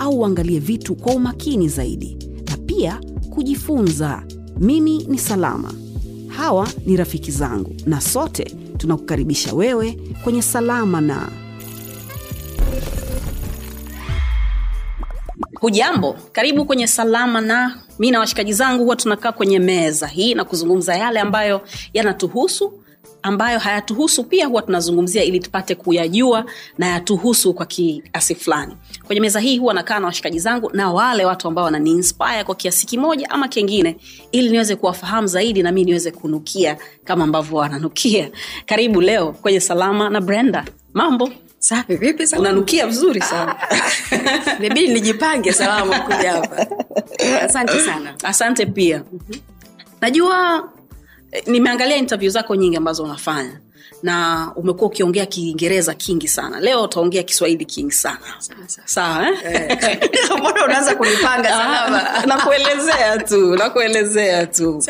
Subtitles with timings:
[0.00, 2.16] au uangalie vitu kwa umakini zaidi,
[2.50, 3.00] na pia
[3.34, 4.22] kujifunza.
[4.58, 5.72] Mimi ni Salama,
[6.28, 8.44] hawa ni rafiki zangu, na sote
[8.76, 11.28] tunakukaribisha wewe kwenye Salama na.
[15.60, 17.78] Hujambo, karibu kwenye Salama na.
[17.98, 21.60] Mi na washikaji zangu huwa tunakaa kwenye meza hii na kuzungumza yale ambayo
[21.94, 22.72] yanatuhusu,
[23.22, 26.44] ambayo hayatuhusu pia huwa tunazungumzia ili tupate kuyajua
[26.78, 28.76] na yatuhusu kwa kiasi fulani.
[29.06, 32.86] Kwenye meza hii huwa nakaa na washikaji zangu na wale watu ambao wananiinspire kwa kiasi
[32.86, 33.96] kimoja ama kingine,
[34.32, 38.30] ili niweze kuwafahamu zaidi na mi niweze kunukia kama ambavyo wananukia.
[38.66, 40.64] Karibu leo kwenye Salama na Brenda.
[40.94, 43.56] Mambo Safi, vipi unanukia vizuri sana.
[44.60, 46.66] nibidi nijipange salama kuja hapa.
[47.42, 48.14] Asante sana.
[48.24, 49.02] asante pia
[50.00, 50.68] najua
[51.46, 53.60] nimeangalia interview zako nyingi ambazo unafanya
[54.02, 56.60] na umekuwa ukiongea kiingereza kingi sana.
[56.60, 58.20] Leo utaongea kiswahili kingi sana.
[58.84, 59.98] Sawa eh?
[60.38, 61.48] Mbona unaanza kunipanga?
[61.54, 64.82] Ah, nakuelezea tu nakuelezea tu.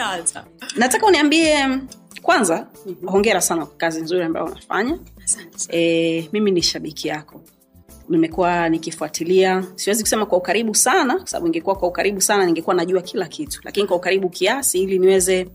[0.77, 1.69] Nataka uniambie
[2.23, 2.67] kwanza
[3.07, 4.99] hongera sana kwa kazi nzuri ambayo unafanya.
[5.69, 7.41] E, mimi ni shabiki yako.
[8.09, 9.65] Nimekuwa nikifuatilia.
[9.75, 13.61] Siwezi kusema kwa ukaribu sana kwa sababu ingekuwa kwa ukaribu sana ningekuwa najua kila kitu.
[13.65, 15.49] Lakini kwa ukaribu kiasi ili niweze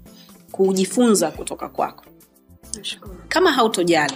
[0.55, 2.05] kujifunza kutoka kwako
[3.27, 4.13] kama hautojali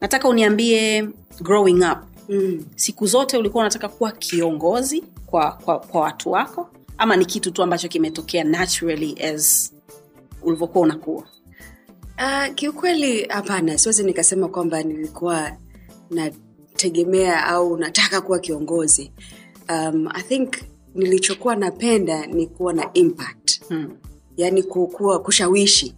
[0.00, 1.08] nataka uniambie
[1.40, 2.64] growing up Mm.
[2.76, 7.62] siku zote ulikuwa unataka kuwa kiongozi kwa, kwa, kwa watu wako ama ni kitu tu
[7.62, 9.72] ambacho kimetokea naturally as
[10.42, 11.24] ulivyokuwa unakuwa
[12.18, 15.52] Uh, kiukweli hapana, siwezi nikasema kwamba nilikuwa
[16.10, 19.12] nategemea au nataka kuwa kiongozi.
[19.68, 20.54] Um, I think
[20.94, 23.96] nilichokuwa napenda ni kuwa na impact hmm.
[24.40, 25.94] Yani kukua kushawishi.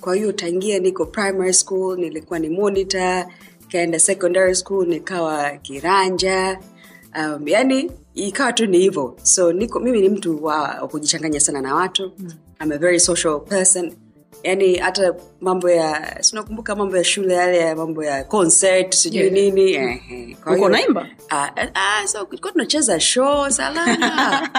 [0.00, 3.26] Kwa hiyo tangia niko primary school nilikuwa ni monitor
[3.72, 6.58] kaenda secondary school nikawa kiranja.
[7.18, 9.16] Um, yani ikawa tu ni hivyo.
[9.22, 12.12] So niko mimi ni mtu wa, kujichanganya sana na watu.
[12.18, 12.32] Mm.
[12.62, 13.92] I'm a very social person
[14.46, 19.32] yani hata mambo ya sinakumbuka mambo ya shule yale ya mambo ya concert sijui Yeah.
[19.32, 20.36] nini?
[20.56, 21.06] Uko naimba?
[21.30, 24.50] Ah, ah, so tulikuwa tunacheza show salama.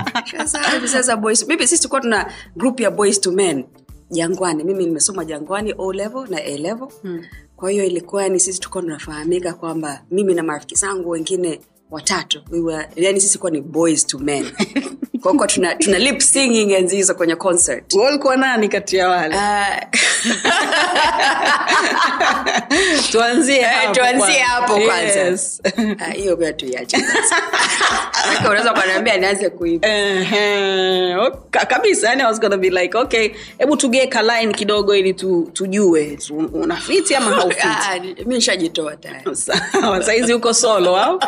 [0.85, 1.47] Sasa boys.
[1.47, 3.65] Mimi sisi tulikuwa tuna group ya boys to men.
[4.11, 4.63] Jangwani.
[4.63, 6.87] Mimi nimesoma jangwani o level na a level.
[7.01, 7.25] Hmm.
[7.55, 11.59] kwa hiyo ilikuwa yani sisi tulikuwa tunafahamika kwamba mimi na marafiki zangu wengine
[11.91, 12.41] watatu.
[12.51, 14.45] We were, yani sisi kuwa ni boys to men
[15.21, 17.93] kwa hiyo tuna, tuna lip singing enzi hizo kwenye concert.
[17.93, 19.35] Walikuwa nani kati ya wale?
[19.35, 19.81] Ah,
[23.11, 25.19] tuanzie Eh, hapo tuanzie hapo kwanza.
[25.19, 25.61] Yes.
[25.99, 26.97] Ah, hiyo pia tuiache
[28.49, 29.49] unaweza ukaniambia nianze
[31.67, 36.19] kabisa yani I was gonna be like okay hebu tugeka line kidogo ili tu, tujue
[36.53, 39.35] unafiti ama haufiti Ah, mi nishajitoa tayari.
[39.81, 41.19] Sawa saizi uko solo au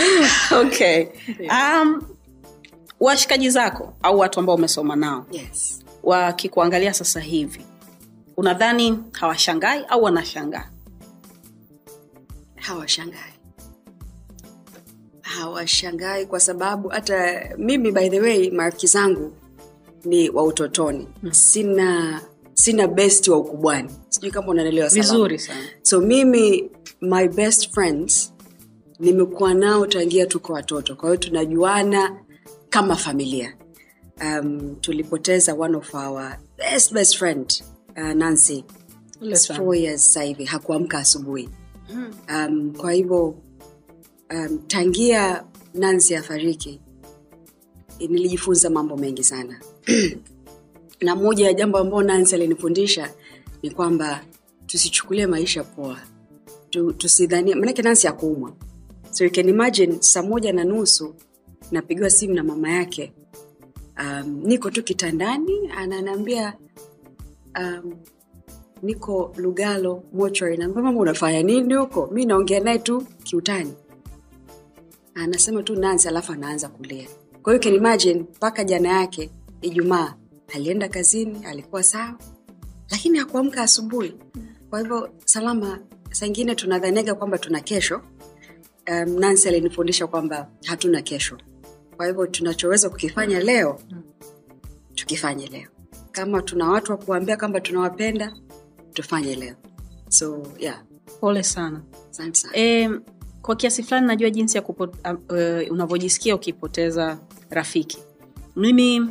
[0.62, 1.06] okay.
[1.50, 2.02] Um,
[3.00, 5.80] washikaji zako au watu ambao umesoma nao yes.
[6.02, 7.66] wakikuangalia sasa hivi
[8.36, 10.68] unadhani hawashangai au wanashangaa?
[12.56, 13.32] Hawashangai.
[15.22, 19.32] Hawashangai kwa sababu hata mimi by the way marafiki zangu
[20.04, 21.08] ni wa utotoni.
[21.30, 22.20] Sina
[22.54, 23.90] sina best wa ukubwani.
[24.08, 25.60] Sijui kama unanelewa vizuri sana.
[25.82, 26.70] So mimi
[27.00, 28.31] my best friends
[29.02, 30.96] nimekuwa nao tangia tuko watoto.
[30.96, 32.16] Kwa hiyo tunajuana
[32.68, 33.56] kama familia.
[34.20, 37.64] Um, tulipoteza one of our best best friend
[37.96, 38.64] uh, nancy.
[39.56, 41.48] Four years sasa hivi hakuamka asubuhi.
[42.28, 43.34] Um, kwa hivyo
[44.34, 46.80] um, tangia nancy afariki
[47.98, 49.60] nilijifunza mambo mengi sana.
[51.00, 53.10] Na moja ya jambo ambayo nancy alinifundisha
[53.62, 54.24] ni kwamba
[54.66, 55.98] tusichukulie maisha poa.
[56.70, 58.52] Tu, tusidhania manake nansi akuumwa
[59.12, 61.14] so you can imagine saa moja na nusu
[61.70, 63.12] napigiwa simu na mama yake.
[64.00, 66.54] Um, niko tu kitandani ananiambia
[67.60, 67.94] um,
[68.82, 72.06] niko lugalo mochari naambia mama unafanya nini huko?
[72.06, 73.72] Mi naongea naye tu kiutani.
[75.14, 77.08] Anasema tu nansi alafu anaanza kulia.
[77.42, 79.30] Kwa hiyo can imagine mpaka jana yake
[79.60, 80.14] ijumaa
[80.54, 82.18] alienda kazini alikuwa sawa
[82.90, 84.14] lakini hakuamka asubuhi.
[84.70, 85.78] Kwa hivyo salama
[86.10, 88.00] saa tunadhaniaga kwamba tuna kesho
[88.90, 91.38] um, nancy alinifundisha kwamba hatuna kesho.
[91.96, 93.80] Kwa hivyo tunachoweza kukifanya leo
[94.94, 95.68] tukifanye leo.
[96.12, 98.36] Kama tuna watu wa kuambia kwamba tunawapenda
[98.92, 99.54] tufanye leo.
[100.08, 100.82] So yeah.
[101.20, 101.82] Pole sana.
[102.10, 102.56] Asante sana.
[102.56, 102.90] E,
[103.42, 104.86] kwa kiasi fulani najua jinsi ya uh,
[105.70, 107.18] unavyojisikia ukipoteza
[107.50, 107.98] rafiki.
[108.56, 109.08] Mimi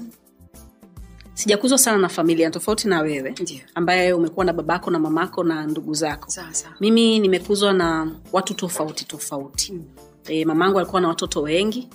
[1.34, 3.62] sijakuzwa sana na familia tofauti na wewe Ndiyo.
[3.76, 6.48] ambaye umekuwa na babako na mamako na ndugu zako sawa
[6.80, 9.84] mimi nimekuzwa na watu tofauti tofauti Mm.
[10.28, 11.88] e, mamangu alikuwa na watoto wengi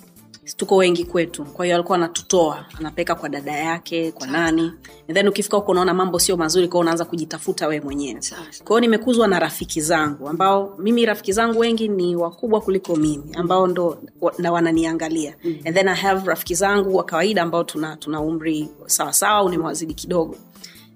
[0.56, 1.44] tuko wengi kwetu.
[1.44, 4.72] Kwa hiyo alikuwa anatutoa anapeka kwa dada yake kwa nani.
[5.08, 8.22] And then ukifika huko unaona mambo sio mazuri kwao unaanza kujitafuta wee mwenyewe.
[8.22, 8.66] Sawa, sawa.
[8.66, 13.24] kwa hiyo nimekuzwa na rafiki zangu ambao mimi rafiki zangu wengi ni wakubwa kuliko mimi
[13.34, 13.98] ambao ndo
[14.38, 15.34] na wananiangalia.
[15.44, 15.56] Mm.
[15.64, 19.94] and then i have rafiki zangu wa kawaida ambao tuna, tuna umri sawasawa au nimewazidi
[19.94, 20.36] kidogo.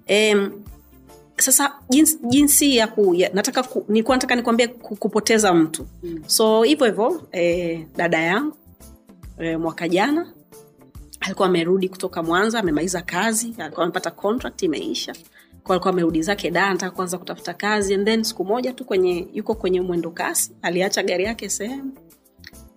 [0.09, 0.51] Um,
[1.37, 5.87] sasa jinsi, jinsi ya, ku, ya nataka ku, nilikuwa nataka nikwambie kupoteza mtu.
[6.03, 6.23] Mm.
[6.27, 8.53] so hivyo hivyo eh, dada yangu
[9.39, 10.33] eh, mwaka jana.
[11.19, 15.13] Alikuwa amerudi kutoka mwanza amemaliza kazi alikuwa amepata contract imeisha.
[15.63, 17.93] Kwa alikuwa amerudi zake da anataka kuanza kutafuta kazi.
[17.93, 21.91] And then siku moja tu kwenye yuko kwenye mwendo kasi aliacha gari yake sehemu.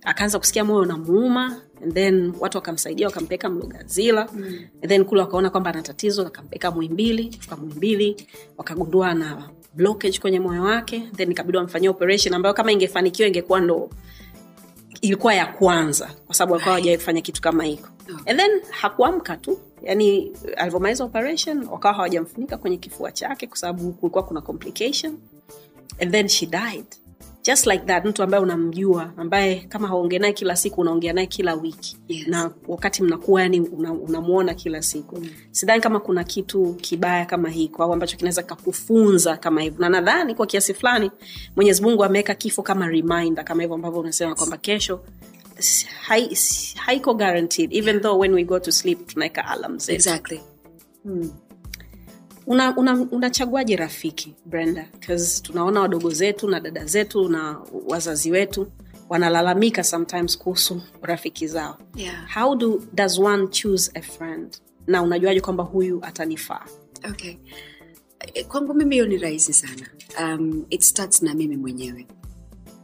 [0.03, 4.29] Akaanza kusikia moyo unamuuma and then watu wakamsaidia wakampeleka mlugazila.
[4.35, 4.45] Mm.
[4.83, 10.41] and then kule wakaona kwamba ana tatizo wakampeleka mwimbili fika mwimbili wakagundua na blockage kwenye
[10.41, 11.09] moyo wake.
[11.17, 13.91] Then ikabidi wamfanyia operation ambayo kama ingefanikiwa ingekuwa ndo
[15.05, 17.89] ilikuwa ya kwanza kwa sababu alikuwa hawajawai kufanya kitu kama hiko.
[18.27, 19.59] And then hakuamka tu.
[19.83, 25.19] Yani alivyomaliza operation wakawa hawajamfunika kwenye kifua chake kwa sababu kulikuwa kuna complication.
[26.01, 26.85] And then she died
[27.47, 31.55] just like that mtu ambaye unamjua ambaye kama haongee naye kila siku unaongea naye kila
[31.55, 31.97] wiki.
[32.09, 32.27] Yes.
[32.29, 35.17] na wakati mnakuwa yani unamwona una kila siku.
[35.21, 35.29] Mm.
[35.51, 39.81] sidhani kama kuna kitu kibaya kama hiko au ambacho kinaweza kakufunza kama hivyo.
[39.81, 41.11] Na nadhani kwa kiasi fulani
[41.57, 45.01] mwenyezi mungu ameweka kifo kama reminder kama hivyo ambavyo unasema kwamba kesho
[46.01, 49.93] haiko hai- guaranteed even though when we go to sleep tunaweka alarm zetu.
[49.97, 50.41] Exactly
[52.47, 54.89] unachaguaje una, una rafiki brenda?
[55.43, 58.67] Tunaona wadogo zetu na dada zetu na wazazi wetu
[59.09, 61.79] wanalalamika sometimes kuhusu rafiki zao.
[61.95, 62.35] Yeah.
[62.35, 64.57] How do, does one choose a friend?
[64.87, 66.65] Na unajuaje kwamba huyu atanifaa?
[67.11, 67.35] Okay.
[68.49, 69.89] Kwangu mimi hiyo ni rahisi sana.
[70.21, 72.07] Um, it starts na mimi mwenyewe.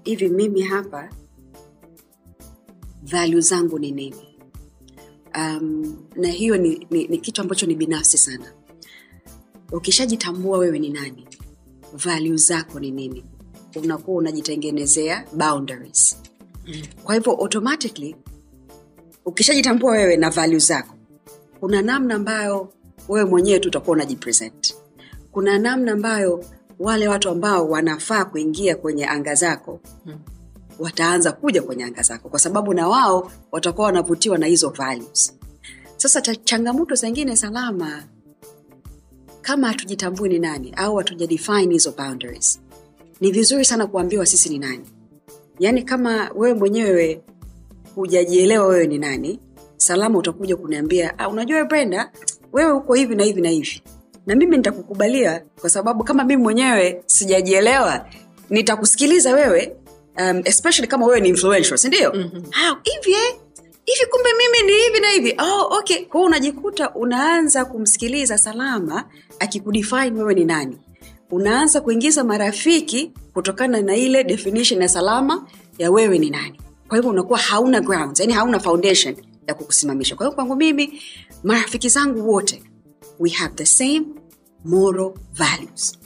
[0.04, 1.10] Hivi mimi hapa
[3.02, 4.38] value zangu ni nini?
[5.34, 8.52] Um, na hiyo ni, ni, ni kitu ambacho ni binafsi sana
[9.72, 11.28] ukishajitambua wewe ni nani
[11.92, 13.24] value zako ni nini
[13.76, 16.16] unakuwa unajitengenezea boundaries.
[17.04, 18.16] Kwa hivyo automatically
[19.24, 20.94] ukishajitambua wewe na value zako
[21.60, 22.72] kuna namna ambayo
[23.08, 24.74] wewe mwenyewe tu utakuwa unajipresent.
[25.32, 26.44] Kuna namna ambayo
[26.78, 29.80] wale watu ambao wanafaa kuingia kwenye anga zako
[30.78, 35.38] wataanza kuja kwenye anga zako kwa sababu na wao watakuwa wanavutiwa na hizo values.
[35.96, 38.04] Sasa changamoto zingine salama
[39.42, 42.60] kama hatujitambui ni nani au hatujadefine hizo boundaries
[43.20, 44.84] ni vizuri sana kuambiwa sisi ni nani
[45.58, 47.20] yaani kama wewe mwenyewe
[47.94, 49.40] hujajielewa wewe ni nani
[49.76, 52.12] salama utakuja kuniambia ah, unajua brenda
[52.52, 53.82] wewe uko hivi na hivi na hivi
[54.26, 58.06] na mimi nitakukubalia kwa sababu kama mimi mwenyewe sijajielewa
[58.50, 59.76] nitakusikiliza wewe
[60.20, 62.42] um, especially kama wewe ni influential sindio mm-hmm.
[62.82, 63.36] hivi eh?
[63.94, 65.34] Hivi kumbe mimi ni hivi na hivi?
[65.38, 66.04] Oh, okay.
[66.04, 69.04] Kwao unajikuta unaanza kumsikiliza salama
[69.38, 70.78] akikudefine wewe ni nani.
[71.30, 75.46] Unaanza kuingiza marafiki kutokana na ile definition ya salama
[75.78, 76.60] ya wewe ni nani.
[76.88, 79.16] Kwa hivyo unakuwa hauna grounds yani hauna foundation
[79.46, 80.16] ya kukusimamisha.
[80.16, 81.02] Kwa hiyo kwangu mimi
[81.44, 82.62] marafiki zangu wote
[83.18, 84.02] we have the same
[84.64, 85.98] moral values.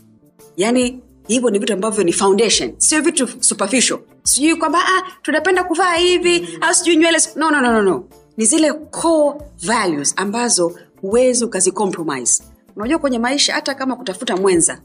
[0.56, 2.74] Yani hivyo ni vitu ambavyo ni foundation.
[2.78, 3.98] Sio vitu superficial.
[4.22, 8.04] Sijui kwamba ah, tunapenda kuvaa hivi au sijui nywele no, no, no, no, no.
[8.36, 12.42] ni zile core values ambazo huwezi ukazicompromise.
[12.76, 14.78] Unajua kwenye maisha hata kama kutafuta mwenza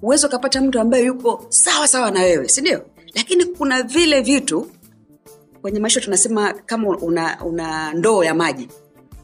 [0.00, 2.82] huwezi ukapata mtu ambaye yuko sawa sawa na wewe sindio
[3.14, 4.66] lakini kuna vile vitu
[5.62, 8.68] kwenye maisha tunasema kama una, una ndoo ya maji.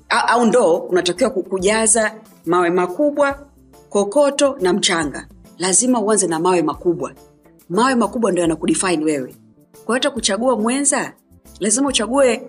[0.09, 2.15] Au ndoo unatakiwa kujaza
[2.47, 3.47] mawe makubwa
[3.89, 7.13] kokoto na mchanga lazima uanze na mawe makubwa.
[7.69, 9.35] Mawe makubwa ndo yanakudefine wewe.
[9.85, 11.13] Kwa hata kuchagua mwenza
[11.61, 12.43] lazima uchague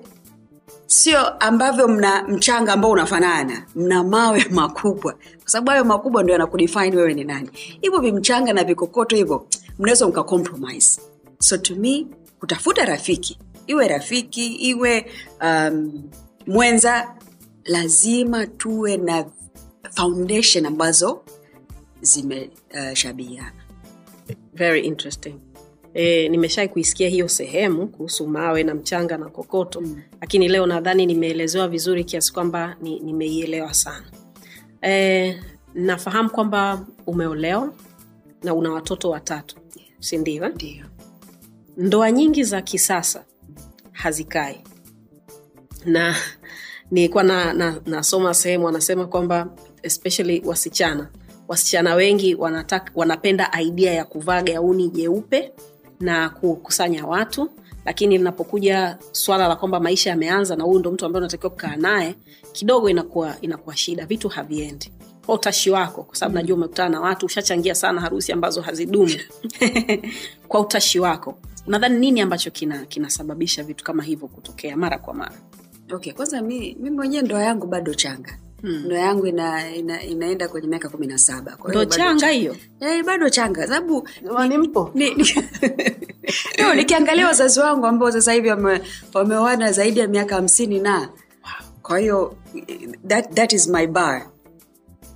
[0.86, 3.66] sio ambavyo mna mchanga ambao unafanana.
[3.76, 5.14] Mna mawe makubwa.
[5.14, 7.50] Kwa sababu hayo makubwa ndo yanakudefine wewe ni nani.
[7.82, 9.48] Hivyo vimchanga na vikokoto hivyo
[9.80, 11.02] mnaweza mkacompromise.
[11.40, 11.76] So to
[12.40, 13.40] kutafuta rafiki.
[13.68, 15.06] Iwe rafiki iwe
[15.42, 16.04] um,
[16.48, 17.16] mwenza
[17.66, 19.26] lazima tuwe na
[19.92, 21.22] foundation ambazo
[22.02, 23.64] zimeshabihiana.
[24.54, 25.36] Very interesting.
[25.94, 30.02] E, nimeshai kuisikia hiyo sehemu kuhusu mawe na mchanga na kokoto mm.
[30.22, 34.06] lakini leo nadhani nimeelezewa vizuri kiasi kwamba ni, nimeielewa sana.
[34.82, 35.40] E,
[35.74, 37.74] nafahamu kwamba umeolewa
[38.44, 39.56] na una watoto watatu
[40.00, 40.46] si ndio?
[40.46, 40.52] Eh?
[40.56, 40.86] ndio.
[41.78, 43.26] Ndoa nyingi za kisasa
[43.92, 44.62] hazikai.
[45.86, 46.16] Na
[46.92, 49.50] nilikuwa na, na, nasoma sehemu wanasema kwamba
[49.84, 51.10] especially wasichana
[51.50, 55.52] wasichana wengi wanataka, wanapenda idea ya kuvaa gauni jeupe
[56.00, 57.50] na kukusanya watu.
[57.86, 62.16] Lakini linapokuja swala la kwamba maisha yameanza na huyu ndo mtu ambaye unatakiwa kukaa naye
[62.52, 64.06] kidogo inakuwa inakuwa shida.
[64.06, 64.92] Vitu haviendi.
[65.26, 69.12] Kwa utashi wako kwa sababu najua umekutana na watu ushachangia sana harusi ambazo hazidumu.
[70.48, 71.38] Kwa utashi wako
[71.68, 75.36] nadhani nini ambacho kina kinasababisha vitu kama hivyo kutokea mara kwa mara?
[75.94, 78.86] Okay kwanza mi, mi mwenyewe ndoa yangu bado changa hmm.
[78.86, 82.56] ndoa yangu ina, ina, inaenda kwenye miaka kumi na saba ndo bado changa cha- hiyo?
[82.80, 84.08] Eh, bado changa sababu
[84.50, 84.92] ni mpo?
[84.94, 85.24] ni, ni,
[86.62, 88.82] no, nikiangalia wazazi wangu ambao sasa hivi wame-
[89.14, 91.10] wameoana zaidi ya miaka hamsini na
[91.82, 92.36] kwa hiyo
[93.08, 94.30] that, that is my bar.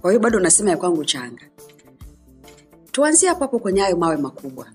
[0.01, 1.41] Kwa hiyo bado nasema ya kwangu changa.
[2.91, 4.67] Tuanzie hapo hapo kwenye hayo mawe makubwa.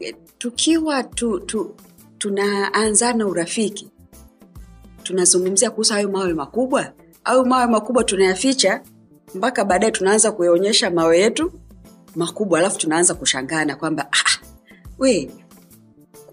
[0.00, 1.74] Eh, tukiwa tu, tu,
[2.18, 3.90] tunaanzana urafiki
[5.02, 6.92] tunazungumzia kuhusu hayo mawe makubwa
[7.24, 8.82] au mawe makubwa tunayaficha
[9.34, 11.52] mpaka baadaye tunaanza kuyaonyesha mawe yetu
[12.16, 14.44] makubwa alafu tunaanza kushangana kwamba ah,
[14.98, 15.30] we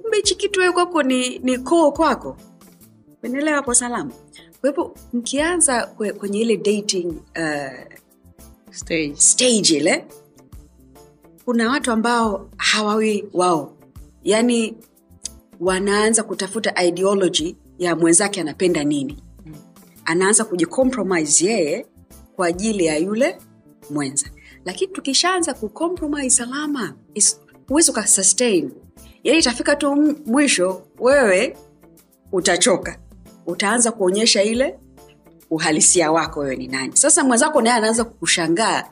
[0.02, 2.38] kumbe hichi kitu wewe kwako ni, ni koo kwako.
[3.24, 4.12] Unaelewa hapo salama?
[4.62, 7.96] Kwa hivyo mkianza kwe- kwenye ile dating uh,
[8.72, 9.14] stage.
[9.18, 10.06] stage ile
[11.46, 13.74] kuna watu ambao hawawi wao.
[14.24, 14.78] Yaani
[15.60, 19.24] wanaanza kutafuta ideology ya mwenzake anapenda nini
[20.08, 21.86] anaanza kujicompromise yeye
[22.36, 23.38] kwa ajili ya yule
[23.90, 24.26] mwenza.
[24.66, 26.94] Lakini tukishaanza kucompromise salama
[27.68, 28.72] huwezi ukasustain.
[29.24, 31.58] Yani itafika tu mwisho wewe
[32.32, 33.00] utachoka.
[33.46, 34.80] Utaanza kuonyesha ile
[35.50, 36.98] uhalisia wako wewe ni nani.
[36.98, 38.84] Sasa mwenzako naye anaanza kukushangaa.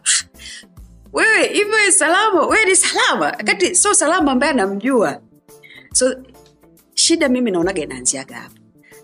[1.13, 2.47] Wewe hivyo salama?
[2.47, 3.31] Wewe ni salama?
[3.31, 5.21] Kati sio salama ambaye anamjua.
[5.93, 6.15] So
[6.93, 8.55] shida mimi naonaga inaanziaga hapo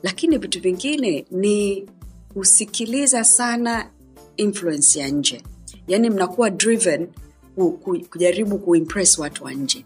[0.04, 1.86] lakini vitu vingine ni
[2.34, 3.90] kusikiliza sana
[4.38, 5.42] influence ya nje.
[5.88, 7.08] Yaani mnakuwa driven
[7.56, 9.86] ku, ku, kujaribu kuimpress watu wa nje.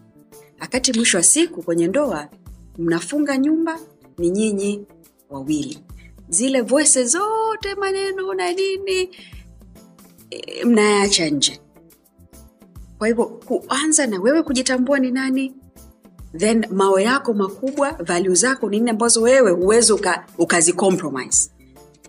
[0.60, 2.28] Wakati mwisho wa siku kwenye ndoa
[2.78, 3.78] mnafunga nyumba
[4.18, 4.86] ni nyinyi
[5.30, 5.78] wawili.
[6.28, 9.10] Zile voice zote maneno na nini
[10.30, 11.60] e, mnayaacha nje.
[12.98, 15.54] Kwa hivyo kuanza na wewe kujitambua ni nani
[16.36, 20.26] then mao yako makubwa value zako ni nini ambazo wewe huwezi uka,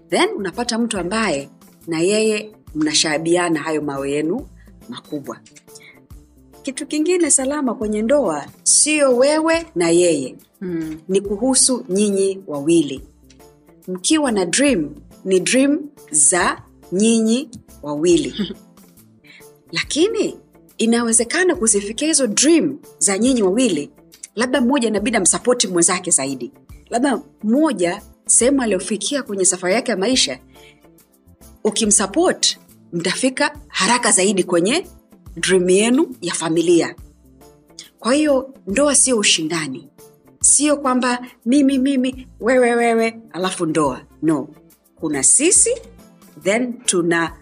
[0.09, 1.49] then unapata mtu ambaye
[1.87, 4.47] na yeye mnashabiana hayo mawe yenu
[4.89, 5.39] makubwa.
[6.63, 10.35] Kitu kingine salama kwenye ndoa sio wewe na yeye.
[10.61, 10.99] Mm.
[11.07, 13.01] ni kuhusu nyinyi wawili.
[13.87, 14.95] Mkiwa na dream
[15.25, 15.79] ni dream
[16.11, 16.61] za
[16.91, 17.49] nyinyi
[17.83, 18.33] wawili.
[19.71, 20.37] Lakini
[20.77, 23.89] inawezekana kuzifikia hizo dream za nyinyi wawili
[24.35, 26.51] labda mmoja inabidi amsapoti mwenzake zaidi.
[26.89, 30.39] Labda mmoja sehemu aliyofikia kwenye safari yake ya maisha
[31.63, 32.57] ukimsapot
[32.93, 34.87] mtafika haraka zaidi kwenye
[35.35, 36.95] dream yenu ya familia.
[37.99, 39.89] Kwa hiyo ndoa sio ushindani.
[40.41, 44.01] Sio kwamba mimi mimi wewe wewe alafu ndoa.
[44.21, 44.47] No.
[44.95, 45.69] Kuna sisi
[46.43, 47.33] then tuna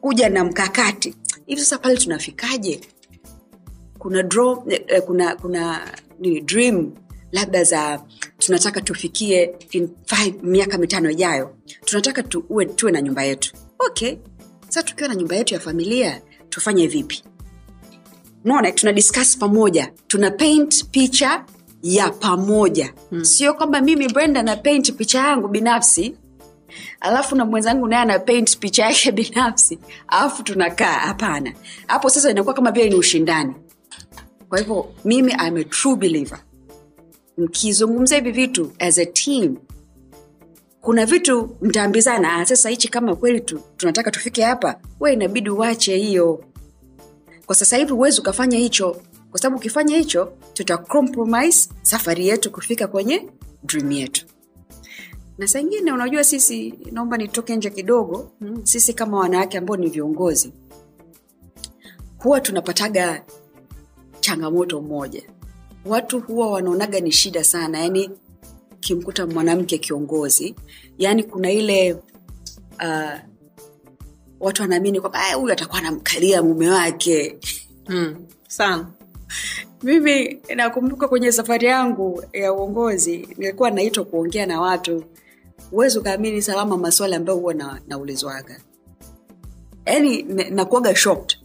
[0.00, 1.14] kuja na mkakati.
[1.46, 2.80] Hivi sasa pale tunafikaje?
[3.98, 5.80] Kuna draw, eh, kuna kuna
[6.20, 6.92] nini, dream
[7.32, 8.02] labda za
[8.38, 11.56] tunataka tufikie in five, miaka mitano ijayo.
[11.84, 13.52] Tunataka tu, uwe, tuwe na nyumba yetu.
[13.78, 14.16] Okay.
[14.68, 17.22] Sasa tukiwa na nyumba yetu ya familia tufanye vipi?
[18.44, 19.92] Naona tuna discuss pamoja.
[20.06, 21.44] Tuna paint picha
[21.82, 22.92] ya pamoja.
[23.10, 23.24] Hmm.
[23.24, 26.14] sio kwamba mimi brenda na paint picha yangu binafsi
[27.00, 30.92] alafu na mwenzangu naye ana paint picha yake binafsi alafu tunakaa.
[30.92, 31.52] Hapana.
[31.86, 33.54] Hapo sasa inakuwa kama vile ni ushindani.
[34.48, 36.38] Kwa hivyo mimi I'm a true believer
[37.42, 39.56] mkizungumza hivi vitu as a team
[40.80, 44.80] kuna vitu mtaambizana "Ah, sasa hichi kama kweli tu, tunataka tufike hapa.
[45.00, 46.44] We inabidi uache hiyo.
[47.46, 48.96] Kwa sasa hivi huwezi ukafanya hicho
[49.30, 53.28] kwa sababu ukifanya hicho tuta compromise safari yetu kufika kwenye
[53.64, 54.26] dream yetu.
[55.38, 55.60] Na saa
[55.94, 58.60] unajua sisi naomba nitoke nje kidogo mm.
[58.66, 60.52] sisi kama wanawake ambao ni viongozi
[62.18, 63.24] huwa tunapataga
[64.20, 65.22] changamoto moja
[65.84, 68.10] watu huwa wanaonaga ni shida sana yani
[68.80, 70.54] kimkuta mwanamke kiongozi
[70.98, 73.18] yani kuna ile uh,
[74.40, 77.38] watu wanaamini kwamba "Ah, huyu atakuwa anamkalia mume wake.
[77.88, 78.26] Mm.
[78.48, 78.86] sana
[79.82, 85.04] mimi nakumbuka kwenye safari yangu ya uongozi nilikuwa naitwa kuongea na watu.
[85.70, 88.60] Huwezi ukaamini salama maswali ambayo huwa na, naulizwaga.
[90.28, 91.38] Na- nakuaga shocked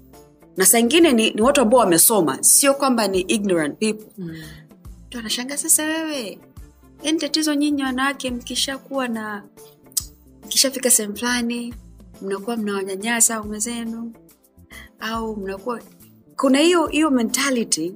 [0.58, 4.36] na saa ingine ni, ni watu ambao wamesoma sio kwamba ni ignorant people Mm.
[5.08, 6.40] mtu anashanga sasa wewe
[7.04, 9.44] yani tatizo nyinyi wanawake mkishakuwa na
[10.46, 11.74] mkishafika sehemu fulani
[12.22, 14.14] mnakuwa mnawanyanyasa aume zenu
[15.00, 15.82] au mnakuwa
[16.38, 17.94] kuna hiyo hiyo mentality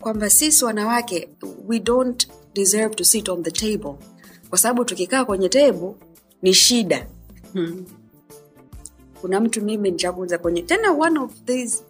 [0.00, 1.28] kwamba sisi wanawake
[1.66, 3.94] we don't deserve to sit on the table
[4.50, 5.94] kwa sababu tukikaa kwenye table
[6.42, 7.06] ni shida
[7.54, 7.84] Mm.
[9.20, 11.82] kuna mtu mimi nichaguza kwenye tena one of these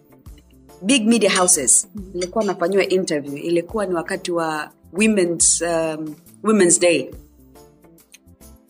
[0.81, 1.87] big media houses.
[2.13, 3.37] Ilikuwa nafanyiwa interview.
[3.37, 7.11] Ilikuwa ni wakati wa women's, um, women's day.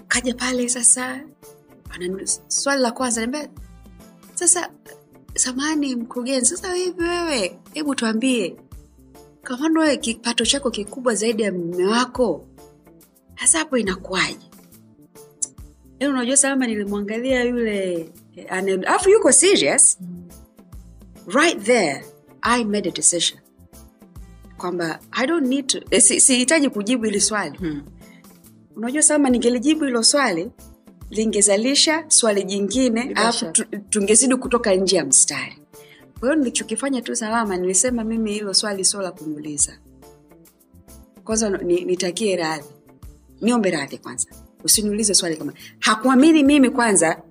[0.08, 1.22] Kaja pale sasa
[2.48, 3.50] swali la kwanza niambia
[4.34, 4.70] sasa
[5.36, 8.56] samani mkurugenzi sasa hivi wewe hebu tuambie
[9.44, 12.48] kama wewe kipato chako kikubwa zaidi ya mme wako
[13.36, 14.38] hasa hapo inakuwaje?
[16.00, 20.00] Yaani unajua salama nilimwangalia yule eh, alafu yuko serious
[21.28, 22.06] right there
[22.42, 23.40] i made a decision.
[24.58, 26.20] Kwamba i don't need to eh, si-
[26.70, 27.58] kujibu hili swali.
[27.58, 27.84] Hmm.
[28.76, 30.52] unajua sama ningelijibu hilo swali
[31.10, 33.46] lingezalisha swali jingine alafu
[33.90, 35.58] tungezidi kutoka nje ya mstari.
[36.20, 39.78] Kwa hiyo nilichokifanya tu salama nilisema mimi hilo swali sio la kuniuliza.
[41.24, 42.66] Kwanza ni, nitakie radhi.
[43.42, 44.28] Niombe radhi kwanza.
[44.64, 47.22] Usiniulize swali kama hakuamini mimi kwanza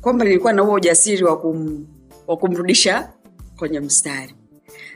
[0.00, 1.86] kwamba nilikuwa na huo ujasiri wa, kum,
[2.26, 3.08] wa kumrudisha
[3.56, 4.34] kwenye mstari.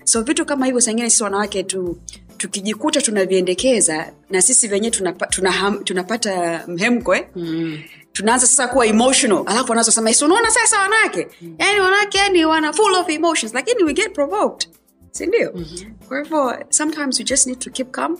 [0.04, 1.99] So vitu kama hivyo sangine sisi wanawake tu
[2.37, 7.26] tukijikuta tunaviendekeza na sisi venyewe tunapa, tunaham- tunapata mhemko eh?
[7.37, 7.78] Mm.
[8.12, 9.42] tunaanza sasa kuwa emotional.
[9.47, 11.28] Alafu wanaanza kusema "Si unaona sasa wanawake?
[11.58, 14.68] Yani wanawake yani wana full of emotions lakini we get provoked.
[15.11, 15.94] Sindio mm-hmm.
[16.08, 18.18] kwa hivyo sometimes you just need to keep calm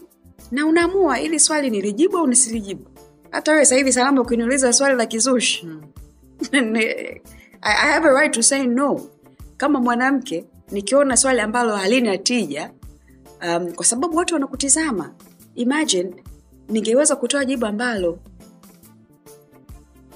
[0.51, 2.91] na unaamua ili swali nilijibu au nisilijibu.
[3.31, 5.69] Hata wewe sahivi salama ukiniuliza swali la kizushi.
[6.53, 7.21] Ni-
[7.63, 9.01] I, I have a right to say no.
[9.57, 12.71] Kama mwanamke nikiona swali ambalo halina tija
[13.49, 15.15] um, kwa sababu watu wanakutizama.
[15.55, 16.15] Imagine
[16.69, 18.19] ningeweza kutoa jibu ambalo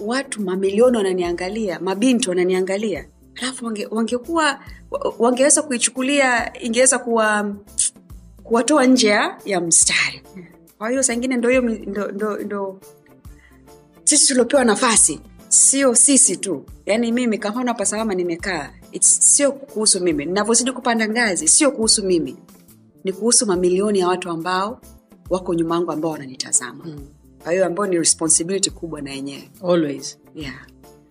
[0.00, 3.06] watu mamilioni wananiangalia mabinti wananiangalia.
[3.42, 4.60] Alafu wange, wangekuwa
[5.18, 7.54] wangeweza kuichukulia ingeweza kuwa
[8.42, 9.08] kuwatoa nje
[9.44, 10.22] ya- mstari.
[10.78, 12.80] Kwa hiyo saingine ndo hiyo ndo, ndo, ndo
[14.04, 15.20] sisi tuliopewa nafasi
[15.52, 16.64] sio sisi tu.
[16.86, 20.24] Yaani mimi kama hapa salama nimekaa It's- sio kuhusu mimi.
[20.24, 22.36] Ninavyozidi kupanda ngazi sio kuhusu mimi.
[23.04, 24.80] Ni kuhusu mamilioni ya watu ambao
[25.30, 26.84] wako nyuma yangu ambao wananitazama.
[27.42, 29.50] Kwa hiyo ambayo ni responsibility kubwa na yenyewe.
[29.68, 30.18] Always.
[30.34, 30.54] yeah.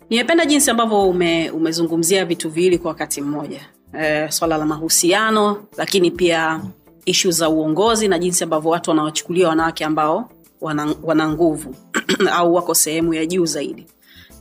[0.09, 3.61] nimependa jinsi ambavyo ume, umezungumzia vitu viwili kwa wakati mmoja.
[4.01, 6.61] E, swala la mahusiano lakini pia
[7.05, 11.75] ishu za uongozi na jinsi ambavyo watu wanawachukulia wanawake ambao wana, wana nguvu
[12.33, 13.85] au wako sehemu ya juu zaidi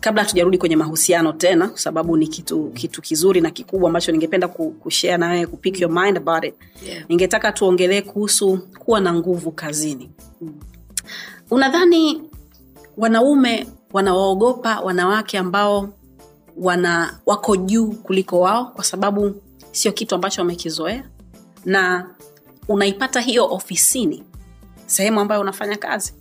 [0.01, 4.49] kabla hatujarudi kwenye mahusiano tena kwa sababu ni kitu kitu kizuri na kikubwa ambacho ningependa
[4.49, 6.55] ku- kushare na wewe kupick your mind about it.
[6.87, 7.05] Yeah.
[7.09, 10.11] ningetaka tuongelee kuhusu kuwa na nguvu kazini.
[11.51, 12.23] Unadhani
[12.97, 15.89] wanaume wanawaogopa wanawake ambao
[16.57, 19.35] wana wako juu kuliko wao kwa sababu
[19.73, 21.05] sio kitu ambacho wamekizoea?
[21.65, 22.11] Na
[22.69, 24.25] unaipata hiyo ofisini
[24.87, 26.13] sehemu ambayo unafanya kazi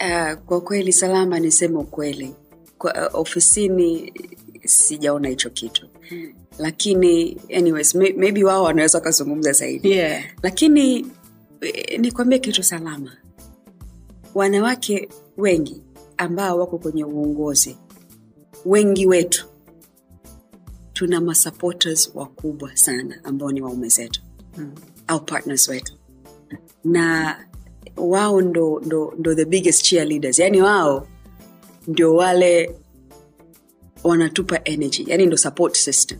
[0.00, 2.34] Uh, kwa kweli salama niseme ukweli
[2.78, 4.12] kwa, uh, ofisini
[4.64, 6.34] sijaona hicho kitu hmm.
[6.58, 10.24] lakini anyways, may, maybe wao wanaweza wakazungumza zaidi yeah.
[10.42, 11.06] lakini
[11.60, 13.16] eh, nikwambie kitu salama
[14.34, 15.82] wanawake wengi
[16.16, 17.76] ambao wako kwenye uongozi
[18.64, 19.46] wengi wetu
[20.92, 24.22] tuna masupporters wakubwa sana ambao ni waume zetu
[24.56, 24.74] hmm.
[25.06, 25.98] au partners wetu
[26.84, 27.36] na
[27.96, 30.38] wao ndo, ndo, ndo the biggest cheerleaders.
[30.38, 31.06] Yani wao
[31.88, 32.74] ndio wale
[34.04, 35.04] wanatupa energy.
[35.06, 36.18] Yani ndo support system.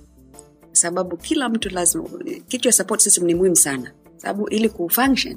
[0.72, 2.04] Sababu kila mtu lazima
[2.48, 3.92] kitu ya support system ni muhimu sana.
[4.16, 5.36] Sababu ili kufunction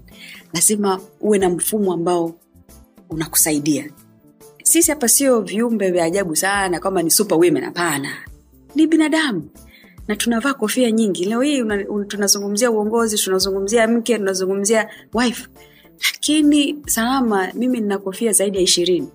[0.54, 2.36] lazima uwe na mfumo ambao
[3.10, 3.90] unakusaidia.
[4.64, 8.10] Sisi hapa sio viumbe vya ajabu sana kwamba ni super women hapana.
[8.76, 9.50] Ni binadamu.
[10.08, 11.26] Na tunavaa kofia nyingi.
[11.26, 15.48] Leo hii una- un- tunazungumzia uongozi tunazungumzia mke tunazungumzia wife
[16.14, 19.08] lakini salama mimi nina kofia zaidi ya ishirini.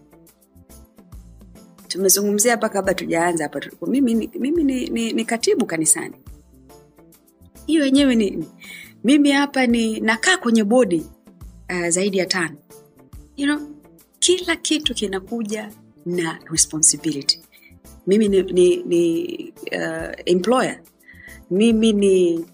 [1.89, 3.61] Tumezungumzia hapa kabla tujaanza hapa.
[3.87, 6.15] Mimi, ni- mimi ni, ni, ni katibu kanisani.
[7.67, 8.45] Hiyo wenyewe ni
[9.05, 11.07] mimi hapa ni nakaa kwenye bodi
[11.71, 12.57] uh, zaidi ya tano.
[13.37, 13.69] You know,
[14.19, 15.71] kila kitu kinakuja
[16.07, 17.41] na responsibility.
[18.07, 20.81] Mimi ni, ni, ni uh, employer.
[21.51, 22.45] Mimi ni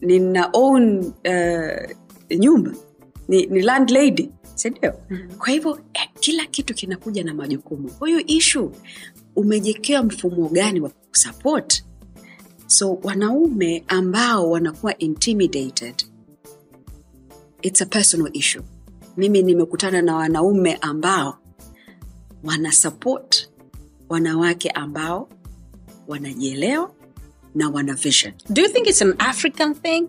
[0.00, 1.90] nina own uh,
[2.38, 2.70] nyumba
[3.30, 5.38] ni, ni landlady sindio mm-hmm.
[5.38, 7.90] kwa hivyo eh, kila kitu kinakuja na majukumu.
[7.90, 8.72] Kwa hiyo ishu
[9.36, 11.84] umejekea mfumo gani wa kusupport?
[12.66, 15.94] So wanaume ambao wanakuwa intimidated
[17.62, 18.62] it's a personal issue.
[19.16, 21.38] Mimi nimekutana na wanaume ambao
[22.44, 23.50] wanasupport
[24.08, 25.28] wanawake ambao
[26.08, 26.94] wanajielewa
[27.54, 28.32] na wana vision.
[28.48, 30.08] Do you think it's an african thing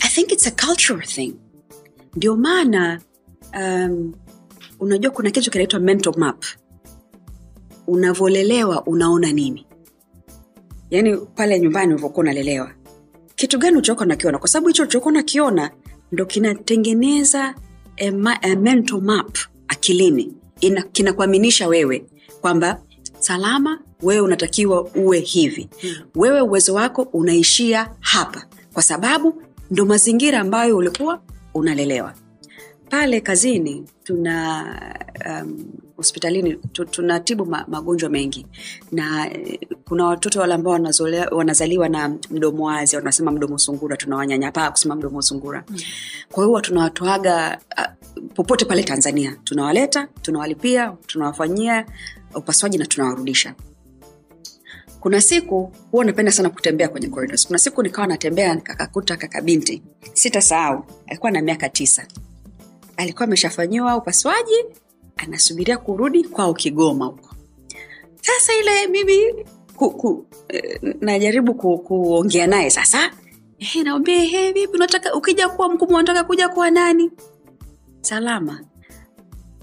[0.00, 1.34] i think it's a cultural thing.
[2.16, 3.00] Ndio maana
[3.60, 4.12] um,
[4.80, 6.44] unajua kuna kitu kinaitwa mental map.
[7.86, 9.66] Unavyolelewa unaona nini?
[10.90, 12.70] Yaani pale nyumbani ulivyokuwa unalelewa.
[13.34, 15.70] Kitu gani ulichokuwa nakiona kwa sababu hicho ulichokuwa nakiona
[16.12, 17.54] ndo kinatengeneza
[17.96, 19.36] a, ma, a mental map
[19.68, 20.34] akilini.
[20.60, 22.06] Ina, kinakuaminisha wewe
[22.40, 22.82] kwamba
[23.18, 25.68] salama wewe unatakiwa uwe hivi.
[25.80, 25.90] Hmm.
[26.14, 28.46] wewe uwezo wako unaishia hapa.
[28.72, 31.20] Kwa sababu ndo mazingira ambayo ulikuwa
[31.54, 32.14] unalelewa.
[32.90, 34.64] Pale kazini tuna
[35.26, 35.64] um,
[35.96, 36.54] hospitalini
[36.90, 38.46] tunatibu ma, magonjwa mengi.
[38.92, 40.78] Na eh, kuna watoto wale ambao
[41.30, 45.64] wanazaliwa na mdomo wazi wanasema mdomo sungura tunawanyanyapaa kusema mdomo sungura.
[45.68, 45.76] Mm.
[46.32, 49.36] kwa hiyo tunawatoaga uh, popote pale tanzania.
[49.44, 51.86] Tunawaleta tunawalipia tunawafanyia
[52.34, 53.54] upasuaji na tunawarudisha
[55.00, 57.46] kuna siku huwa napenda sana kutembea kwenye corridors.
[57.46, 59.82] kuna siku nikawa natembea nikakakuta kaka binti.
[60.12, 60.84] Sitasahau.
[61.06, 62.06] Alikuwa na miaka tisa.
[62.96, 64.64] Alikuwa ameshafanyiwa upasuaji
[65.16, 67.34] anasubiria kurudi kwao kigoma huko.
[68.22, 69.44] Sasa ile mimi
[69.76, 73.10] ku, ku, eh, najaribu ku, kuongea naye sasa.
[73.58, 77.10] Eh, naambia hey, vipi unataka ukija kuwa mkubwa unataka kuja kuwa nani?
[78.00, 78.60] Salama.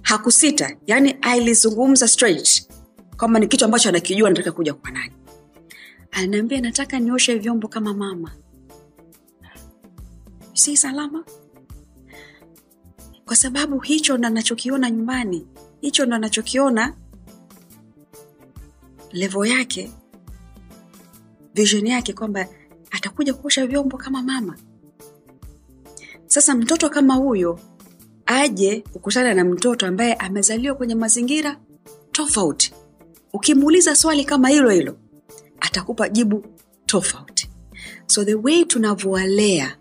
[0.01, 0.75] Hakusita.
[0.87, 2.67] Yani alizungumza straight.
[3.17, 5.13] Kwamba ni kitu ambacho anakijua nataka kuja kuwa nani
[6.11, 8.31] ananiambia nataka nioshe vyombo kama mama.
[10.53, 11.25] Si salama?
[13.25, 15.47] Kwa sababu hicho ndo anachokiona nyumbani.
[15.81, 16.93] Hicho ndo anachokiona
[19.11, 19.91] levo yake
[21.53, 22.47] vision yake kwamba
[22.91, 24.57] atakuja kuosha vyombo kama mama.
[26.27, 27.59] Sasa mtoto kama huyo
[28.25, 31.59] aje kukutana na mtoto ambaye amezaliwa kwenye mazingira
[32.11, 32.73] tofauti.
[33.33, 34.97] Ukimuuliza swali kama hilo hilo
[35.59, 36.45] atakupa jibu
[36.85, 37.49] tofauti.
[38.07, 39.77] So the way tunavyowalea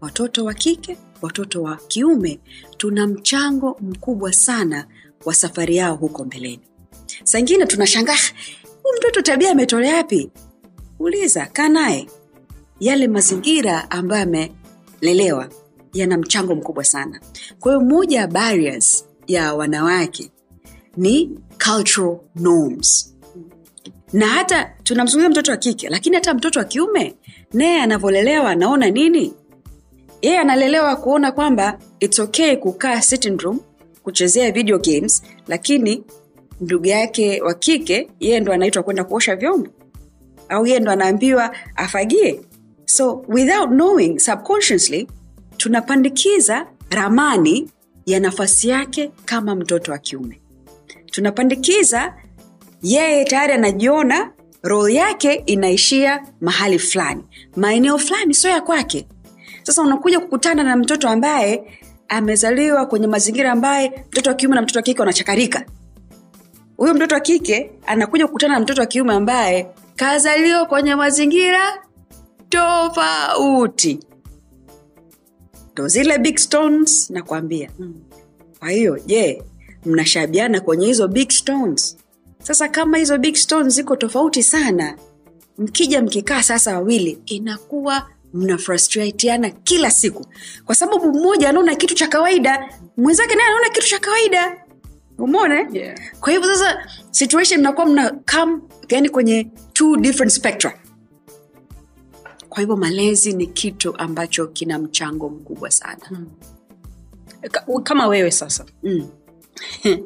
[0.00, 2.40] watoto wa kike watoto wa kiume
[2.76, 4.86] tuna mchango mkubwa sana
[5.24, 6.60] wa safari yao huko mbeleni.
[7.24, 8.16] Saingine tunashangaa
[8.82, 10.30] huu mtoto tabia ametolea yapi
[10.98, 12.08] uliza kaa naye.
[12.80, 15.48] Yale mazingira ambayo amelelewa
[15.92, 17.20] yana mchango mkubwa sana.
[17.60, 20.30] Kwa hiyo moja ya barriers ya wanawake
[20.96, 23.16] ni cultural norms
[24.12, 27.14] na hata tunamzungumza mtoto wa kike lakini hata mtoto wa kiume
[27.52, 29.34] naye anavyolelewa anaona nini?
[30.22, 33.60] Yeye analelewa kuona kwamba its okay kukaa sitting room
[34.02, 36.04] kuchezea video games lakini
[36.60, 39.70] ndugu yake wa kike yeye ndo anaitwa kwenda kuosha vyombo.
[40.48, 42.40] Au yeye ndo anaambiwa afagie.
[42.84, 45.08] So without knowing subconsciously
[45.56, 47.70] tunapandikiza ramani
[48.06, 50.40] ya nafasi yake kama mtoto wa kiume.
[51.06, 52.14] Tunapandikiza
[52.82, 57.24] yeye tayari anajiona rol yake inaishia mahali fulani.
[57.56, 59.06] Maeneo fulani sio ya kwake.
[59.62, 64.78] Sasa unakuja kukutana na mtoto ambaye amezaliwa kwenye mazingira ambaye mtoto wa kiume na mtoto
[64.78, 65.66] wa kike wanachakarika.
[66.76, 69.66] Huyo mtoto wa kike anakuja kukutana na mtoto wa kiume ambaye
[69.96, 71.82] kazaliwa kwenye mazingira
[72.48, 74.00] tofauti.
[75.72, 77.70] Ndo zile big stones nakwambia.
[78.58, 79.42] Kwa hiyo je
[79.86, 81.96] mnashabiana kwenye hizo big stones
[82.42, 84.96] sasa kama hizo big stones ziko tofauti sana
[85.58, 90.26] mkija mkikaa sasa wawili inakuwa mna frustratiana kila siku.
[90.64, 94.64] Kwa sababu mmoja anaona kitu cha kawaida mwenzake naye anaona kitu cha kawaida.
[95.18, 95.98] Umone Yeah.
[96.20, 100.78] kwa hivyo sasa situation mnakuwa mna come yani kwenye two different spectra.
[102.48, 106.26] Kwa hivyo malezi ni kitu ambacho kina mchango mkubwa sana.
[107.50, 108.64] Ka- kama wewe sasa.
[108.82, 109.08] Mm.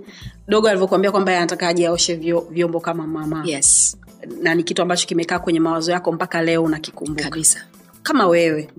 [0.48, 2.14] dogo alivyokuambia kwamba anataka aje aoshe
[2.50, 3.42] vyombo kama mama.
[3.46, 3.96] Yes.
[4.40, 7.30] Na ni kitu ambacho kimekaa kwenye mawazo yako mpaka leo unakikumbuka.
[7.30, 7.66] Kabisa.
[8.02, 8.70] Kama wewe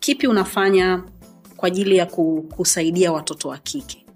[0.00, 1.02] kipi unafanya
[1.56, 2.06] kwa ajili ya
[2.56, 4.06] kusaidia watoto wa kike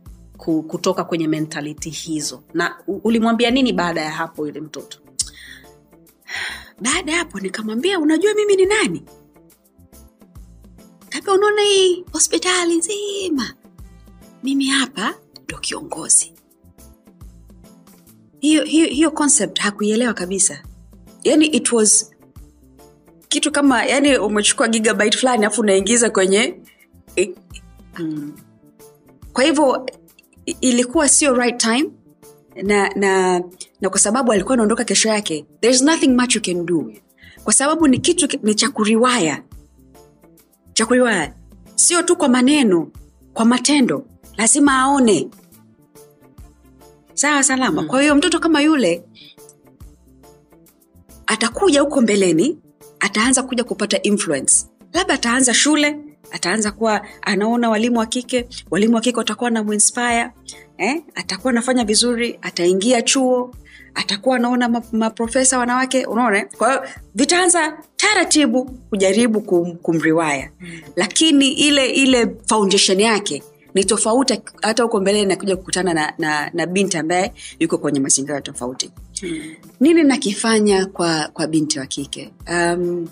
[0.68, 2.42] kutoka kwenye mentality hizo?
[2.54, 4.98] Na ulimwambia nini baada ya hapo yule mtoto?
[6.80, 9.02] Baada ya hapo nikamwambia unajua mimi ni nani?
[11.08, 13.54] Kaambia unaona hii hospitali nzima.
[14.42, 15.14] Mimi hapa
[15.44, 16.32] ndo kiongozi
[18.40, 20.62] hiyo hiyo hiyo concept hakuielewa kabisa.
[21.24, 22.10] Yani it was
[23.28, 26.60] kitu kama yani umechukua gigabyte fulani alafu unaingiza kwenye
[27.98, 28.32] mm.
[29.32, 29.86] kwa hivyo
[30.60, 31.90] ilikuwa sio right time
[32.62, 33.42] na na
[33.80, 36.92] na kwa sababu alikuwa anaondoka kesho yake there's nothing much you can do.
[37.44, 39.42] Kwa sababu ni kitu ni cha kuriwaya.
[40.72, 41.34] Cha kuriwaya.
[41.74, 42.88] Sio tu kwa maneno
[43.34, 44.06] kwa matendo.
[44.36, 45.28] Lazima aone
[47.16, 47.88] sawa salama mm.
[47.88, 49.02] kwa hiyo mtoto kama yule
[51.26, 52.58] atakuja huko mbeleni
[53.00, 55.96] ataanza kuja kupata influence labda ataanza shule
[56.30, 60.30] ataanza kuwa anaona walimu wa kike walimu wa kike watakuwa na muinspire
[60.78, 61.02] eh?
[61.14, 63.54] atakuwa anafanya vizuri ataingia chuo
[63.94, 66.46] atakuwa anaona ma- maprofesa wanawake unaona eh?
[66.58, 66.82] kwa hiyo
[67.14, 70.80] vitaanza taratibu kujaribu kum, kumriwaya mm.
[70.96, 73.42] lakini ile ile foundation yake
[73.76, 78.40] ni tofauti hata huko mbeleni nakuja kukutana na, na, na binti ambaye yuko kwenye mazingira
[78.40, 78.90] tofauti.
[79.80, 82.32] Nini nakifanya kwa kwa binti wa kike?
[82.52, 83.08] Um,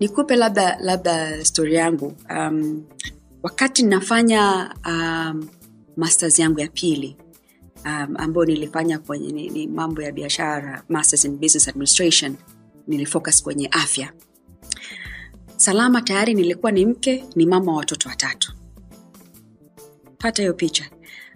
[0.00, 2.12] nikupe labda labda stori yangu.
[2.30, 2.84] Um,
[3.42, 5.48] wakati nafanya um,
[5.96, 7.16] masters yangu ya pili
[7.84, 12.36] um, ambayo nilifanya kwenye ni, ni mambo ya biashara masters in business administration
[12.86, 14.12] nilifocus kwenye afya.
[15.56, 18.52] Salama tayari nilikuwa ni mke ni mama wa watoto watatu
[20.18, 20.84] pata hiyo picha.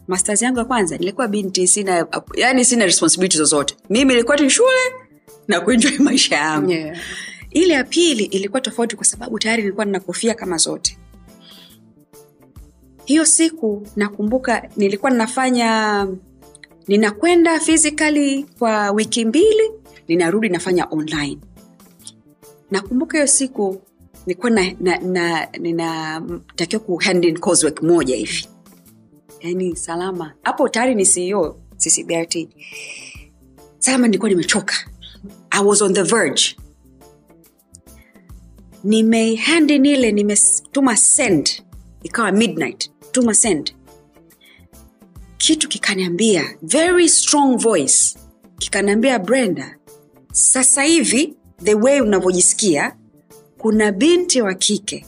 [0.09, 3.77] Masters yangu ya kwanza nilikuwa binti sina yani sina responsibility zozote.
[3.91, 4.93] Mimi ilikuwa tu shule
[5.49, 6.71] na kuenjoy maisha yangu.
[6.71, 6.99] Yeah.
[7.51, 10.99] ile ya pili ilikuwa tofauti kwa sababu tayari nilikuwa nina kofia kama zote.
[13.05, 16.07] Hiyo siku nakumbuka nilikuwa ninafanya
[16.89, 19.71] ninakwenda physically kwa wiki mbili
[20.09, 21.39] ninarudi nafanya online.
[22.71, 23.83] Nakumbuka hiyo siku
[24.27, 28.47] nilikuwa na, na, na, ninatakiwa in coursework moja hivi
[29.41, 30.33] yaani salama.
[30.43, 32.49] Hapo tayari ni ceo ccbrt
[33.79, 34.75] salama nilikuwa nimechoka.
[35.51, 36.57] I was on the verge.
[38.85, 41.63] Nimehandi nile nimetuma send.
[42.03, 42.91] Ikawa midnight.
[43.13, 43.75] Tuma send.
[45.39, 48.19] Kitu kikaniambia very strong voice.
[48.59, 49.77] Kikaniambia brenda
[50.33, 52.97] sasa hivi the way unavyojisikia
[53.59, 55.07] kuna binti wa kike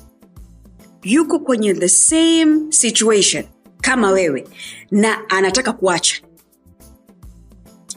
[1.02, 3.44] yuko kwenye the same situation
[3.82, 4.48] kama wewe
[4.90, 6.22] na anataka kuacha.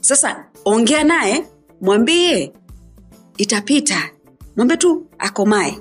[0.02, 1.46] Sasa ongea naye
[1.82, 2.54] mwambie
[3.38, 4.10] itapita.
[4.56, 5.80] Mwambie tu akomae.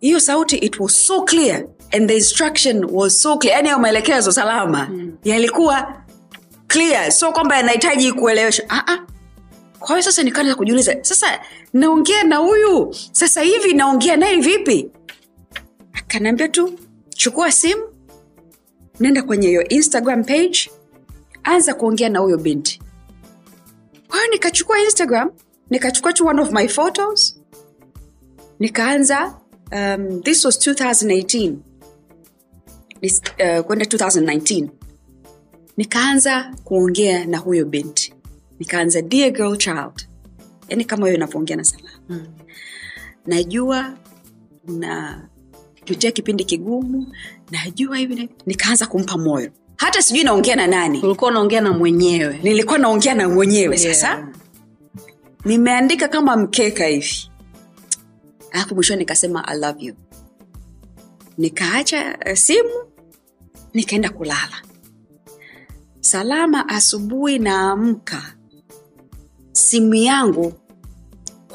[0.00, 3.56] Hiyo sauti it was so clear and the instruction was so clear.
[3.56, 5.12] Yani ayo maelekezo salama mm.
[5.24, 6.02] yalikuwa
[6.66, 7.12] clear.
[7.12, 8.98] So kwamba yanahitaji kuelewesha ah, ah.
[9.78, 11.40] kwa hiyo sasa nikaanza kujiuliza sasa
[11.72, 12.94] naongea na huyu?
[13.12, 14.90] Sasa hivi naongea naye vipi?
[15.92, 17.82] Akanaambia tu chukua simu
[19.02, 20.70] nenda kwenye hiyo instagram page.
[21.42, 22.80] Anza kuongea na huyo binti.
[24.08, 25.30] Kwa hiyo nikachukua instagram
[25.70, 27.40] nikachukua tu one of my photos.
[28.60, 29.34] Nikaanza
[29.72, 31.54] um, this was 2018
[33.00, 34.68] This, uh, kwenda 2019
[35.76, 38.14] nikaanza kuongea na huyo binti.
[38.58, 40.08] Nikaanza dear girl child.
[40.68, 41.90] Yani kama hiyo inavyoongea na salama.
[42.08, 42.26] Mm.
[43.26, 43.94] najua
[45.82, 47.06] unapitia kipindi kigumu.
[47.50, 49.50] Najua hivi nikaanza kumpa moyo.
[49.76, 51.00] Hata sijui naongea na nani.
[51.02, 52.40] Ulikuwa unaongea na mwenyewe.
[52.42, 53.94] Nilikuwa naongea na mwenyewe Yeah.
[53.94, 54.28] sasa
[55.44, 57.30] nimeandika kama mkeka hivi.
[58.52, 59.94] Alafu mwishoni nikasema i love you.
[61.38, 62.70] Nikaacha uh, simu.
[63.74, 64.62] Nikaenda kulala.
[66.00, 68.34] Salama asubuhi naamka.
[69.52, 70.52] Simu yangu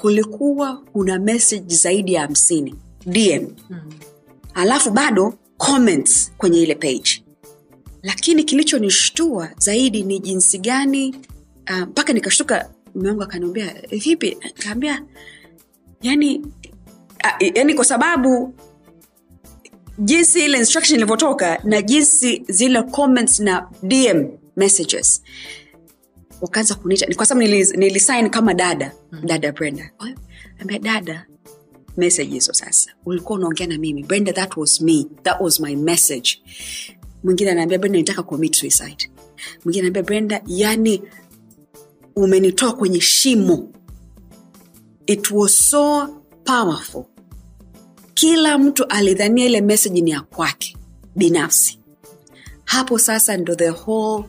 [0.02, 2.76] kulikuwa kuna message zaidi ya hamsini.
[3.06, 3.48] Dm
[4.58, 7.24] alafu bado comments kwenye ile page.
[8.04, 11.16] Lakini kilichonishtua zaidi ni jinsi gani
[11.66, 14.38] ah, mpaka uh, nikashtuka mume wangu akaniambia vipi?
[14.64, 15.04] Kaambia
[16.02, 18.54] yani uh, yani kwa sababu
[20.00, 25.24] jinsi ile instruction ilivyotoka na jinsi zile comments na dm messages.
[26.42, 27.78] Wakaanza kunita ni kwa sababu nili-
[28.30, 28.92] kama dada
[29.24, 29.92] dada brenda.
[30.60, 31.26] Ambia dada
[31.98, 32.92] message hizo sasa.
[33.06, 34.04] Ulikuwa unaongea na mimi.
[34.04, 35.06] Brenda that was me.
[35.24, 36.42] That was my message.
[37.24, 39.12] Mwingine anaambia brenda nitaka commit suicide.
[39.66, 41.02] Mwingine anaambia brenda yani
[42.16, 43.70] umenitoa kwenye shimo.
[45.06, 46.08] It was so
[46.44, 47.04] powerful.
[48.14, 50.78] Kila mtu alidhania ile message ni ya kwake
[51.16, 51.80] binafsi.
[52.66, 54.26] Hapo sasa ndo the whole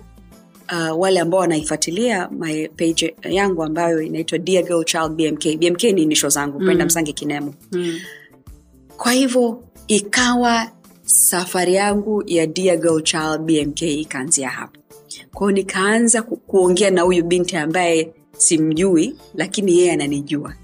[0.72, 6.06] uh, wale ambao wanaifuatilia my page yangu ambayo inaitwa dear girl child bmk bmk ni
[6.06, 7.54] nisho zangu brenda msange kinemo.
[7.72, 7.98] Mm.
[8.96, 10.70] kwa hivyo ikawa
[11.02, 14.80] safari yangu ya dear girl child bmk ikaanzia hapo.
[15.34, 20.54] Kwao nikaanza ku, kuongea na huyu binti ambaye simjui lakini yeye ananijua.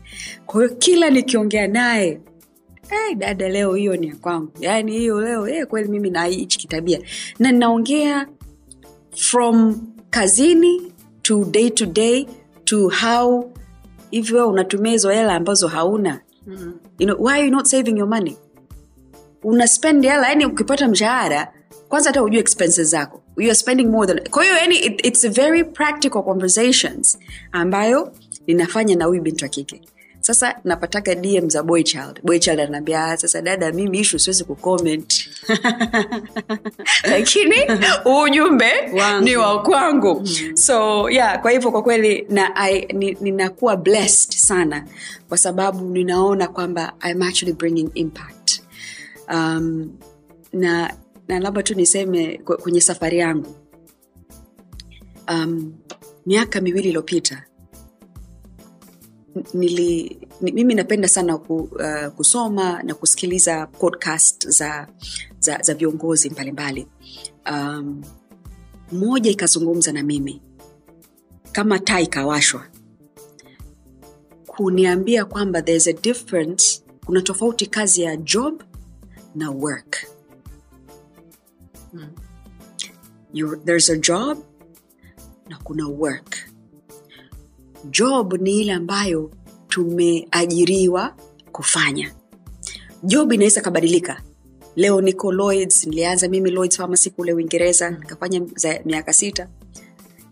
[0.46, 2.20] Kwa hiyo kila nikiongea naye
[2.88, 4.52] hey, dada leo hiyo ni ya kwangu.
[4.60, 7.00] Yaani hiyo leo hey, kweli mimi na hichi kitabia.
[7.38, 8.28] Na ninaongea
[9.16, 9.80] from
[10.14, 12.26] kazini to day to day
[12.64, 13.50] to how
[14.10, 16.20] hivyo unatumia hizo hela ambazo hauna.
[16.98, 18.36] You know, why are you not saving your money?
[19.42, 21.52] Una spend hela yani ukipata mshahara
[21.88, 23.22] kwanza hata ujue expenses zako.
[23.36, 27.18] You are spending more than kwa hiyo yani it, it's a very practical conversations
[27.52, 28.12] ambayo
[28.46, 29.80] ninafanya na huyu bintu wa kike
[30.24, 34.44] sasa napataga dm za boy child boy child anaambia "Ah, sasa dada mimi ishu siwezi
[34.44, 35.28] kucomment.
[37.10, 37.54] Lakini
[38.22, 38.72] ujumbe
[39.22, 40.20] ni wa kwangu.
[40.20, 40.56] Mm.
[40.56, 44.84] so yeah kwa hivyo kwa kweli na I- ni- ninakuwa blessed sana
[45.28, 48.60] kwa sababu ninaona kwamba I'm actually bringing impact.
[49.34, 49.92] Um,
[50.52, 50.94] na
[51.28, 53.54] na labda tu niseme kwenye safari yangu.
[55.30, 55.74] Um,
[56.26, 57.42] miaka miwili iliyopita
[59.54, 64.88] nili ni, mimi napenda sana ku, uh, kusoma na kusikiliza podcast za
[65.40, 66.86] za, za viongozi mbalimbali.
[67.50, 68.02] Um,
[68.92, 70.42] moja ikazungumza na mimi
[71.52, 72.66] kama taa ikawashwa
[74.46, 78.62] kuniambia kwamba there's a difference kuna tofauti kazi ya job
[79.34, 80.06] na work.
[83.32, 84.38] You're, there's a job
[85.48, 86.53] na kuna work
[87.90, 89.30] job ni ile ambayo
[89.68, 91.14] tumeajiriwa
[91.52, 92.14] kufanya.
[93.02, 94.22] Job inaweza kabadilika
[94.76, 98.42] leo niko lloyds nilianza mimi lloyds pharmacy kule uingereza nikafanya
[98.84, 99.48] miaka sita.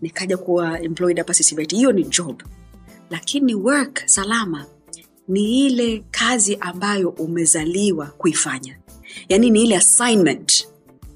[0.01, 2.43] Nikaja kuwa employed hapa ccbt hiyo ni job.
[3.09, 4.65] Lakini work salama
[5.27, 8.77] ni ile kazi ambayo umezaliwa kuifanya.
[9.29, 10.67] Yaani ni ile assignment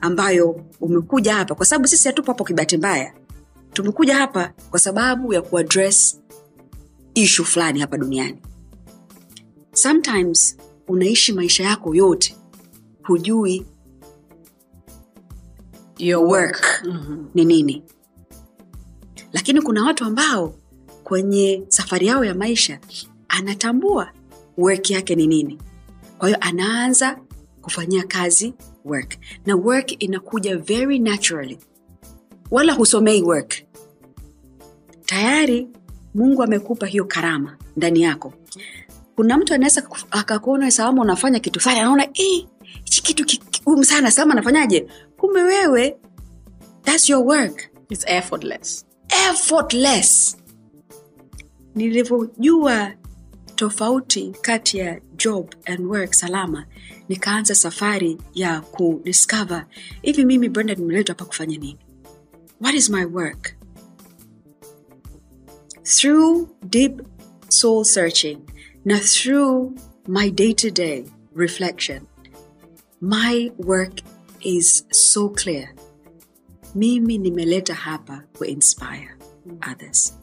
[0.02, 1.56] ambayo umekuja hapa.
[1.56, 3.14] Kwa sababu sisi hatupo hapo kibahati mbaya.
[3.74, 6.22] Tumekuja hapa kwa sababu ya kuaddress
[7.18, 8.38] ishu fulani hapa duniani.
[9.74, 12.36] Sometimes unaishi maisha yako yote
[13.04, 13.66] hujui
[16.00, 16.84] Your work
[17.36, 17.84] ni nini.
[19.34, 20.56] Lakini kuna watu ambao
[21.04, 22.80] kwenye safari yao ya maisha
[23.28, 24.12] anatambua
[24.58, 25.58] work yake ni nini.
[26.18, 27.20] Kwa hiyo anaanza
[27.62, 28.54] kufanyia kazi
[28.86, 29.18] work.
[29.46, 31.60] Na work inakuja very naturally.
[32.52, 33.54] Wala husomei work.
[35.06, 35.68] Tayari
[36.18, 38.34] mungu amekupa hiyo karama ndani yako.
[39.16, 42.46] Kuna mtu anaweza akakuona sawama unafanya kitu fulani anaona "Eh,
[42.84, 45.98] hichi kitu ki- kigumu sana sawama anafanyaje kumbe wewe
[46.84, 47.62] thats your work.
[47.90, 48.86] It's effortless.
[49.30, 50.38] effortless.
[51.76, 52.92] Nilivyojua
[53.56, 56.66] tofauti kati ya job and work salama
[57.10, 59.66] nikaanza safari ya kudiscover
[60.02, 61.78] hivi mimi brenda nimeletwa hapa kufanya nini?
[62.62, 63.54] What is my work
[65.96, 67.02] through deep
[67.50, 68.38] soul searching
[68.86, 69.76] na through
[70.08, 72.08] my day-to-day reflection
[73.02, 74.02] my work
[74.42, 75.70] is so clear.
[76.76, 79.10] Mimi nimeleta hapa kuinspire
[79.72, 80.14] others.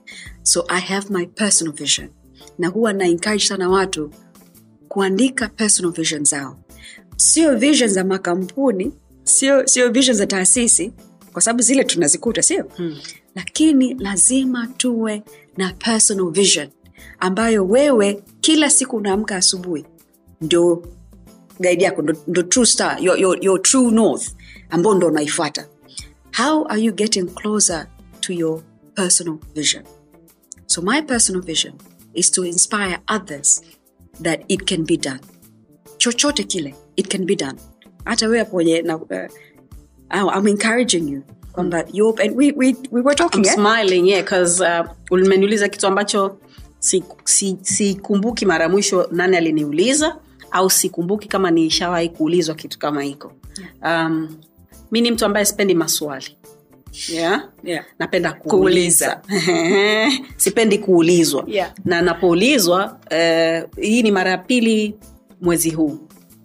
[0.42, 2.10] So i have my personal vision.
[2.58, 4.10] Na huwa na encourage sana watu
[4.88, 6.58] kuandika personal vision zao.
[7.16, 10.92] Sio vision za makampuni sio sio vision za taasisi
[11.32, 12.62] kwa sababu zile tunazikuta sio?
[12.76, 12.96] Hmm.
[13.34, 15.22] lakini lazima tuwe
[15.56, 16.68] na personal vision
[17.18, 19.84] ambayo wewe kila siku unaamka asubuhi.
[20.40, 20.82] Ndio
[21.60, 24.34] gaidi yako ndo, true star your, your, your true north
[24.70, 25.68] ambao ndo unaifuata.
[26.36, 27.86] How are you getting closer
[28.20, 28.62] to your
[28.94, 29.84] personal vision?
[30.66, 31.74] So my personal vision
[32.14, 33.62] is to inspire others
[34.22, 35.20] that it can be done.
[35.98, 37.58] Chochote kile it can be done.
[38.04, 41.22] Hata wewe hapo wenye na, uh, I'm encouraging you
[41.54, 41.84] kwamba
[42.20, 43.54] and we, we, we were talking I'm yeah?
[43.54, 46.38] smiling yeah, because uh, ulimeniuliza kitu ambacho
[46.78, 47.32] sikumbuki
[47.64, 50.16] si, si mara mwisho nani aliniuliza
[50.50, 53.32] au sikumbuki kama nishawahi kuulizwa kitu kama hiko
[53.82, 54.36] um,
[54.90, 56.36] mi ni mtu ambaye sipendi maswali
[57.08, 57.48] yeah?
[57.64, 57.84] Yeah.
[57.98, 59.22] napenda kuuliza
[60.36, 61.72] sipendi kuulizwa Yeah.
[61.84, 64.96] na napoulizwa uh, hii ni mara ya pili
[65.40, 65.98] mwezi huu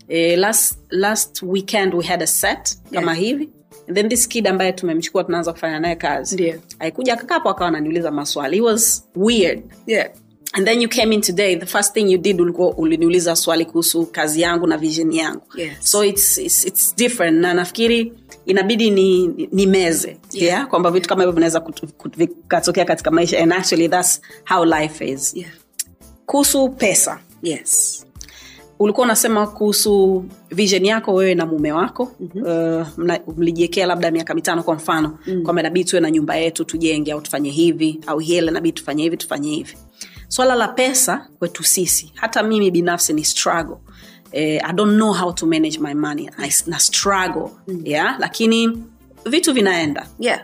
[0.10, 3.24] uh, last, last weekend we had a set kama Yeah.
[3.24, 3.50] hivi
[3.94, 6.60] then this kid ambaye tumemchukua tunaanza kufanya naye kazi yeah.
[6.80, 10.10] aikuja akakapo akawa ananiuliza maswali it was weird Yeah.
[10.54, 14.06] and then you came in today the first thing you did ulikuwa uliniuliza swali kuhusu
[14.06, 15.72] kazi yangu na vision yangu Yes.
[15.80, 18.14] so it's, it's, it's different na nafikiri
[18.46, 20.48] inabidi ni, ni meze yeah.
[20.48, 20.68] yeah?
[20.68, 21.64] kwamba vitu kama hivyo vinaweza
[22.18, 25.52] vikatokea katika maisha and actually thats how life is Yeah.
[26.26, 28.06] kuhusu pesa Yes.
[28.80, 33.10] Ulikuwa unasema kuhusu vision yako wewe na mume wako mm-hmm.
[33.28, 35.44] uh, mlijiekea labda miaka mitano kwa mfano mm.
[35.44, 39.18] kwamba inabidi tuwe na nyumba yetu tujenge au tufanye hivi au hile inabidi tufanye hivi
[39.18, 39.78] tufanye hivi
[40.28, 43.78] swala la pesa kwetu sisi hata mimi binafsi ni struggle
[44.32, 47.82] eh, i don't know how to manage my money I, na struggle mm.
[47.86, 48.16] yeah?
[48.20, 48.84] lakini
[49.26, 50.44] vitu vinaenda yeah.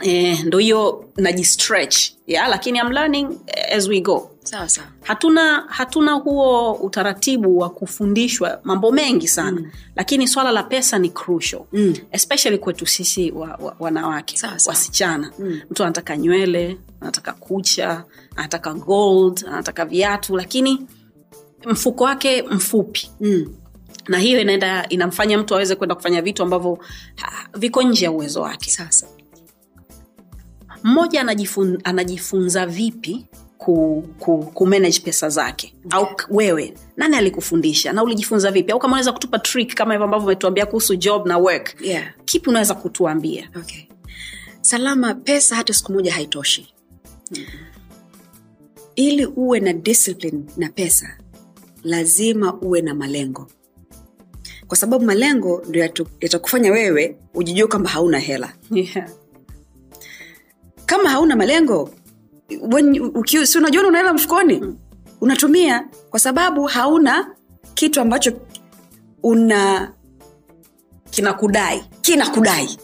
[0.00, 2.48] Eh, ndo hiyo najistretch yeah?
[2.48, 3.28] lakini I'm learning
[3.76, 9.70] as we go sawa sawa hatuna hatuna huo utaratibu wa kufundishwa mambo mengi sana mm.
[9.96, 11.94] lakini swala la pesa ni crucial mm.
[12.12, 14.74] especially kwetu sisi wa, wa, wanawake Sawa, sawa.
[14.74, 15.60] wasichana mm.
[15.70, 18.04] mtu anataka nywele anataka kucha
[18.36, 20.86] anataka gold anataka viatu lakini
[21.66, 23.54] mfuko wake mfupi mm.
[24.08, 26.78] na hiyo inaenda inamfanya mtu aweze kwenda kufanya vitu ambavyo
[27.54, 29.06] viko nje ya uwezo wake sasa
[30.88, 33.26] mmoja anajifun, anajifunza vipi
[33.58, 35.74] ku, ku, ku manage pesa zake?
[35.90, 37.92] Au wewe nani alikufundisha?
[37.92, 38.72] Na ulijifunza vipi?
[38.72, 42.12] Au kama unaweza kutupa trick kama hivyo ambavyo umetuambia kuhusu job na work yeah.
[42.24, 43.50] kipi unaweza kutuambia?
[43.56, 43.82] Okay.
[44.60, 46.74] salama pesa hata siku moja haitoshi.
[48.96, 51.18] Ili uwe na discipline na pesa
[51.84, 53.46] lazima uwe na malengo.
[54.66, 55.82] Kwa sababu malengo ndio
[56.20, 58.52] yatakufanya wewe ujijue kwamba hauna hela.
[58.70, 59.08] Yeah.
[60.88, 61.90] Kama hauna malengo
[63.44, 64.78] si unajiona unaela mfukoni mfukoni
[65.20, 67.34] unatumia kwa sababu hauna
[67.74, 68.32] kitu ambacho
[69.22, 69.92] una
[71.10, 72.78] kinakudai kinakudai.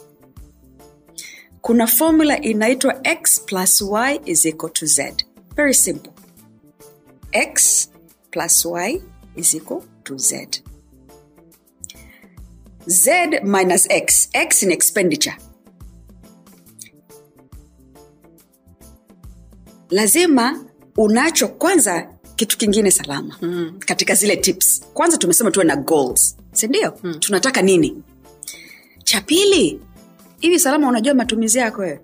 [1.60, 5.14] Kuna formula inaitwa x plus y is equal to z.
[5.56, 6.12] Very simple.
[7.32, 7.88] X
[8.30, 9.00] plus y
[9.36, 10.48] is equal to z.
[12.86, 13.10] Z
[13.42, 14.28] minus x.
[14.32, 15.36] X in expenditure
[19.90, 20.64] lazima
[20.96, 23.36] unacho kwanza kitu kingine salama.
[23.42, 23.78] Mm.
[23.86, 24.82] katika zile tips.
[24.94, 26.36] Kwanza tumesema tuwe na goals.
[26.52, 27.14] Sindio mm.
[27.18, 28.02] tunataka nini?
[29.04, 29.80] Cha pili
[30.40, 32.00] hivi salama unajua matumizi yako wewe?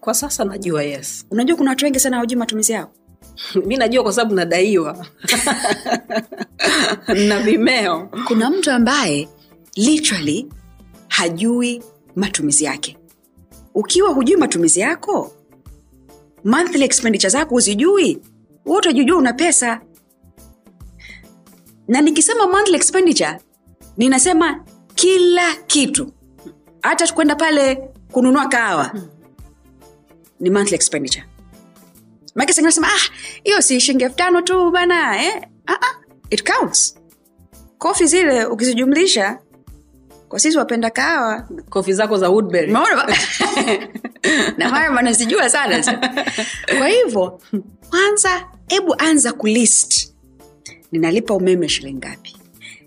[0.00, 1.26] Kwa sasa najua yes.
[1.30, 2.90] Unajua kuna watu wengi sana hawajui matumizi yao?
[3.66, 5.06] Mi najua kwa sababu nadaiwa.
[7.28, 8.08] Na vimeo.
[8.26, 9.28] Kuna mtu ambaye
[9.76, 10.46] literally
[11.08, 11.82] hajui
[12.16, 12.96] matumizi yake.
[13.74, 15.32] Ukiwa hujui matumizi yako
[16.44, 18.18] monthly expenditure zako huzijui.
[18.64, 19.80] Wewe utajijua una pesa.
[21.88, 23.38] Na nikisema monthly expenditure
[23.96, 24.64] ninasema
[24.94, 26.12] kila kitu.
[26.82, 27.76] Hata kwenda pale
[28.12, 28.92] kununua kahawa
[30.40, 31.24] ni monthly expenditure.
[32.34, 33.10] Maake sengine nasema ah
[33.44, 35.42] hiyo si shilingi elfu tano tu bana eh?
[35.66, 35.94] ah, ah,
[36.30, 36.96] it counts.
[37.78, 39.38] Kofi zile ukizijumlisha
[40.28, 42.30] kwa sisi wapenda kahawa kofi zako za
[44.58, 45.98] na mara wanazijua sana.
[46.78, 47.40] Kwa hivyo
[47.90, 50.14] kwanza hebu anza kulist.
[50.92, 52.36] Ninalipa umeme shilingi ngapi?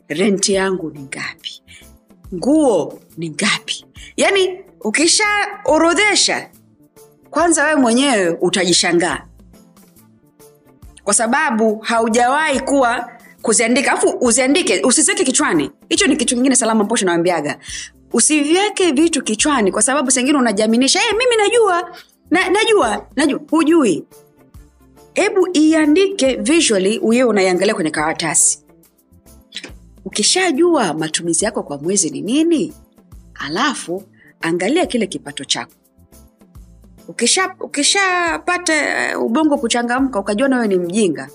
[0.07, 1.61] Renti yangu ni ngapi?
[2.33, 3.85] Nguo ni ngapi?
[4.17, 6.49] Yaani ukishaorodhesha
[7.29, 9.21] kwanza wewe mwenyewe utajishangaa.
[11.03, 13.11] Kwa sababu haujawahi kuwa
[13.41, 13.91] kuziandika.
[13.91, 15.71] Alafu uziandike usiziweke kichwani.
[15.89, 17.59] Hicho ni kitu kingine salama mposho nawambiaga
[18.13, 21.97] usivyeke vitu kichwani kwa sababu sengine unajaminisha hey, mimi najua.
[22.31, 24.05] Na, najua najua hujui.
[25.13, 28.59] Hebu iandike visually uyewe unaiangalia kwenye karatasi.
[30.05, 32.73] Ukishajua matumizi yako kwa mwezi ni nini
[33.35, 34.03] alafu
[34.41, 35.71] angalia kile kipato chako.
[37.07, 37.99] Ukishapata ukisha
[39.17, 41.29] uh, ubongo kuchangamka ukajua wewe ni mjinga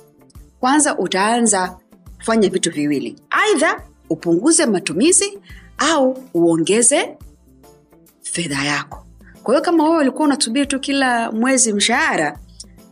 [0.60, 1.76] kwanza utaanza
[2.16, 3.16] kufanya vitu viwili.
[3.30, 5.38] Aidha upunguze matumizi
[5.78, 7.16] au uongeze
[8.22, 9.06] fedha yako.
[9.42, 12.38] Kwa hiyo kama wewe ulikuwa unatumia tu kila mwezi mshahara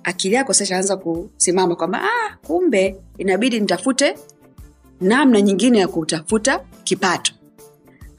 [0.04, 4.18] akili yako sasa kusimama kwamba ah, kumbe inabidi nitafute
[5.00, 7.32] namna nyingine ya kutafuta kipato.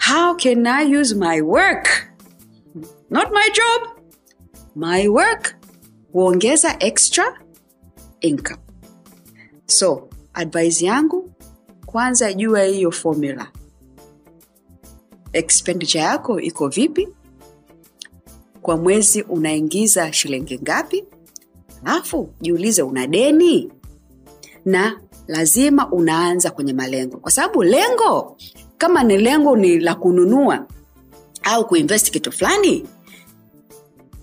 [0.10, 1.88] How can i use my work?
[3.10, 3.98] Not my job.
[4.76, 5.56] My work
[6.12, 7.40] huongeza extra
[8.22, 8.60] income.
[9.66, 11.32] So advise yangu
[11.86, 13.48] kwanza jua hiyo formula
[15.38, 17.08] expenditure yako iko vipi?
[18.62, 21.04] Kwa mwezi unaingiza shilingi ngapi?
[21.86, 23.72] Alafu jiulize una deni?
[24.66, 27.18] Na lazima unaanza kwenye malengo.
[27.18, 28.38] Kwa sababu lengo
[28.78, 30.68] kama ni lengo ni la kununua
[31.44, 32.86] au kuinvest kitu fulani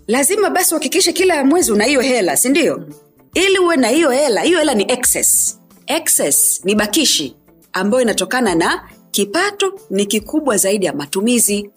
[0.06, 2.88] lazima basi uhakikishe kila mwezi una hiyo hela sindio
[3.34, 5.60] ili uwe na hiyo hela hiyo hela ni excess.
[5.86, 7.36] Excess ni bakishi
[7.72, 11.70] ambayo inatokana na kipato ni kikubwa zaidi ya matumizi.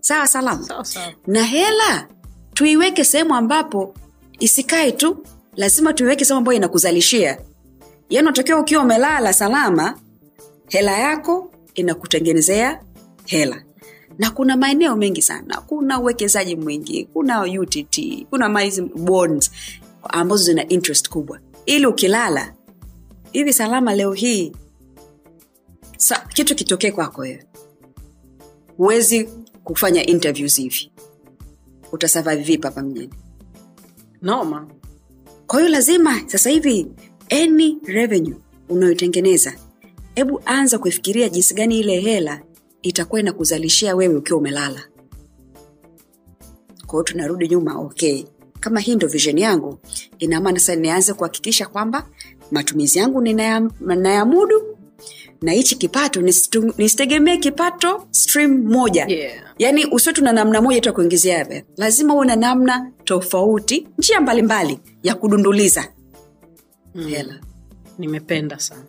[0.00, 1.12] Sawa salama Sawa, sawa.
[1.26, 2.08] na hela
[2.54, 3.94] tuiweke sehemu ambapo
[4.38, 5.26] isikae tu
[5.56, 7.38] lazima tuiweke sehemu ambayo inakuzalishia.
[8.10, 9.98] Yaani unatakiwa ukiwa umelala salama
[10.68, 12.80] hela yako inakutengenezea
[13.24, 13.62] hela.
[14.18, 15.60] Na kuna maeneo mengi sana.
[15.60, 17.78] Kuna uwekezaji mwingi kuna utt
[18.30, 18.48] kuna
[18.96, 19.50] bonds
[20.02, 21.38] ambazo zina interest kubwa.
[21.66, 22.54] Ili ukilala
[23.32, 24.52] hivi salama leo hii
[25.96, 27.44] sa, kitu kitokee kwako wewe.
[28.76, 29.24] Huwezi
[29.64, 30.92] kufanya interviews hivi.
[31.92, 33.14] Utasurvive vipi hapa mjini?
[34.22, 34.66] Noma
[35.46, 36.86] kwa hiyo lazima sasa hivi
[37.30, 38.36] any revenue
[38.68, 39.54] unayotengeneza
[40.14, 42.42] hebu anza kuifikiria jinsi gani ile hela
[42.82, 44.82] itakuwa inakuzalishia wewe ukiwa umelala.
[46.86, 48.24] Kwa hiyo tunarudi nyuma okay.
[48.60, 49.78] Kama hii ndo vision yangu
[50.18, 52.08] ina sasa nianze kuhakikisha kwamba
[52.50, 54.73] matumizi yangu ninaya- ninayamudu
[55.44, 56.20] na hichi kipato
[56.78, 59.04] nisitegemee kipato stream moja.
[59.08, 59.42] Yeah.
[59.58, 61.62] yaani usio tuna namna moja tu ya kuingizia hela.
[61.76, 65.88] lazima uwe na namna tofauti njia mbalimbali ya kudunduliza
[67.08, 67.40] hela.
[67.98, 68.82] Nimependa sana.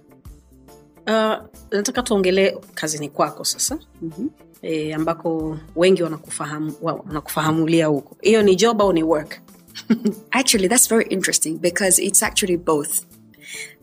[1.07, 3.79] Uh, nataka tuongelee kazini kwako sasa.
[4.01, 4.27] Mhm.
[4.61, 8.17] e, ambako wengi wanakufahamu wanakufahamulia huko.
[8.21, 9.39] Hiyo ni job au ni work?
[10.31, 13.01] Actually that's very interesting because it's actually both.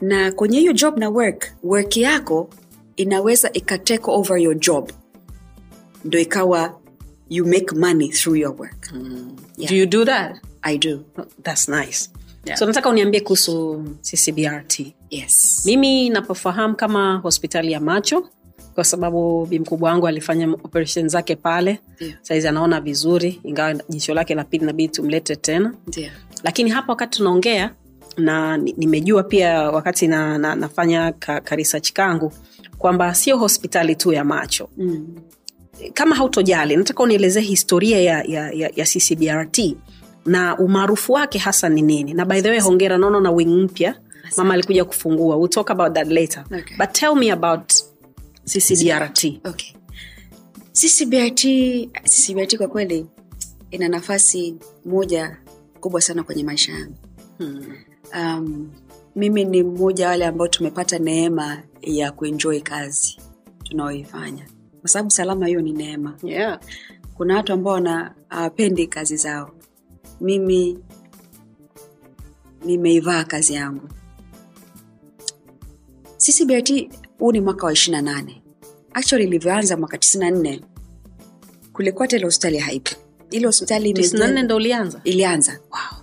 [0.01, 2.51] Na kwenye hiyo job na work work yako
[2.97, 4.91] inaweza ikatake over your job.
[6.05, 6.79] Ndo ikawa
[7.31, 8.93] you make money through your work.
[9.57, 9.71] Yeah.
[9.71, 10.37] do you do that?
[10.63, 11.05] I do.
[11.43, 12.11] Thats nice.
[12.45, 12.59] Yeah.
[12.59, 14.81] so nataka uniambie kuhusu ccbrt
[15.11, 15.63] yes.
[15.67, 18.29] Mimi napofahamu kama hospitali ya macho
[18.75, 21.79] kwa sababu bi mkubwa wangu alifanya operation zake pale.
[22.01, 22.15] Yeah.
[22.23, 25.75] saizi anaona vizuri ingawa jicho lake la pili nabidi tumlete tena.
[25.97, 26.13] Yeah.
[26.45, 27.75] lakini hapa wakati tunaongea
[28.17, 32.33] na nimejua pia wakati na, na, nafanya ka, ka research kangu
[32.83, 34.69] kwamba sio hospitali tu ya macho.
[34.77, 35.07] Mm.
[35.95, 39.77] kama hautojali nataka unielezee historia ya, ya, ya, ya ccbrt
[40.27, 42.15] na umaarufu wake hasa ni nini?
[42.15, 43.95] Na by the way hongera naona na wing mpya.
[44.37, 45.37] Mama alikuja kufungua.
[45.37, 46.45] We'll talk about that later.
[46.47, 46.77] Okay.
[46.77, 47.73] but tell me about
[48.45, 49.73] ccbrt okay.
[50.73, 51.47] Ccbrt
[52.05, 53.07] ccbrt kwa kweli
[53.71, 54.55] ina nafasi
[54.85, 55.37] moja
[55.81, 56.95] kubwa sana kwenye maisha yangu.
[58.15, 58.71] Um,
[59.17, 63.21] mimi ni mmoja wale ambao tumepata neema ya kuenjoy kazi
[63.65, 64.47] tunaoifanya
[64.81, 66.17] kwa sababu salama hiyo ni neema.
[66.23, 66.61] Yeah.
[67.15, 67.81] kuna watu ambao
[68.29, 69.51] hawapendi kazi zao.
[70.21, 70.79] Mimi
[72.65, 73.89] nimeivaa kazi yangu.
[76.17, 76.89] Sisi ccbrt
[77.19, 78.43] huu ni mwaka wa ishiri na nane.
[78.95, 80.61] Actually ilivyoanza mwaka tisini na nne
[81.73, 82.91] kulikuwa tele hospitali haipo
[83.31, 85.53] ile hospitali 94 imejengwa- ndo ulianza ilianza.
[85.53, 86.02] Wow.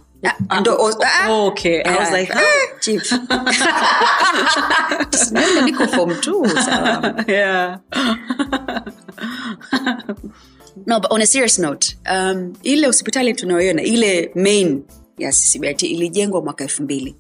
[0.60, 1.82] Ndo- o- okay.
[1.86, 2.34] I was like,
[2.82, 3.02] chief.
[5.12, 7.24] Tisini niko form two, sawa.
[7.28, 7.78] yeah.
[10.86, 14.84] no but on a serious note um, ile hospitali tunayoiona ile main
[15.18, 17.16] ya ccbrt ilijengwa mwaka elfu mbili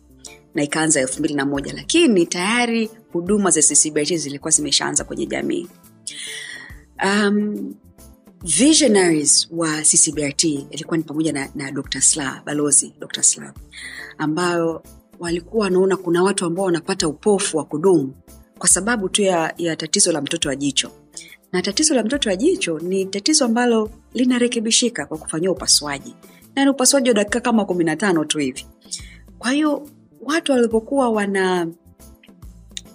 [0.56, 5.68] na ikaanza elfu mbili na moja lakini tayari huduma za ccbrt zilikuwa zimeshaanza kwenye jamii
[7.06, 7.74] um,
[8.44, 12.02] visionaries wa ccbrt ilikuwa ni pamoja na, na dr.
[12.02, 13.24] Sla balozi dr.
[13.24, 13.54] Sla
[14.18, 14.84] ambayo
[15.20, 18.14] walikuwa wanaona kuna watu ambao wanapata upofu wa kudumu
[18.58, 20.92] kwa sababu tu ya, ya tatizo la mtoto wa jicho.
[21.52, 26.16] Na tatizo la mtoto wa jicho ni tatizo ambalo linarekebishika kwa kufanyiwa upasuaji.
[26.56, 28.66] Na ni upasuaji wa dakika kama kumi na tano tu hivi.
[29.40, 29.88] Kwa hiyo
[30.22, 31.68] watu walipokuwa wana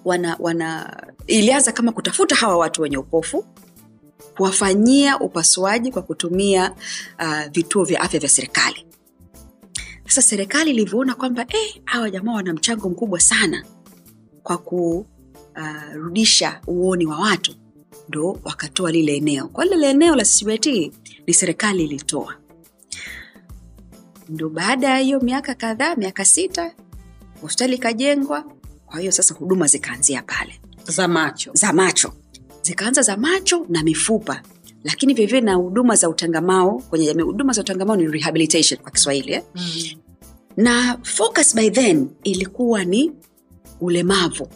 [0.04, 3.44] wana wana ilianza kama kutafuta hawa watu wenye upofu
[4.36, 6.74] kuwafanyia upasuaji kwa kutumia
[7.20, 8.86] uh, vituo vya afya vya serikali.
[10.06, 13.64] Sasa serikali ilivyoona kwamba eh, hawa jamaa wana mchango mkubwa sana
[14.42, 17.54] kwa kurudisha uh, uoni wa watu
[18.08, 19.48] ndo wakatoa lile eneo.
[19.48, 20.66] Kwa lile eneo la ccbt
[21.26, 22.34] ni serikali ilitoa.
[24.28, 26.74] Ndo baada ya hiyo miaka kadhaa miaka sita
[27.40, 28.44] hospitali ikajengwa.
[28.86, 30.60] Kwa hiyo sasa huduma zikaanzia pale.
[30.88, 31.50] Za macho.
[31.54, 32.12] Za macho
[32.64, 34.42] zikaanza za macho na mifupa.
[34.84, 37.22] Lakini vilevile na huduma za utangamao kwenye jamii.
[37.22, 39.42] Huduma za utangamao ni rehabilitation kwa kiswahili eh?
[39.54, 40.00] mm.
[40.56, 43.12] na focus by then ilikuwa ni
[43.80, 44.48] ulemavu.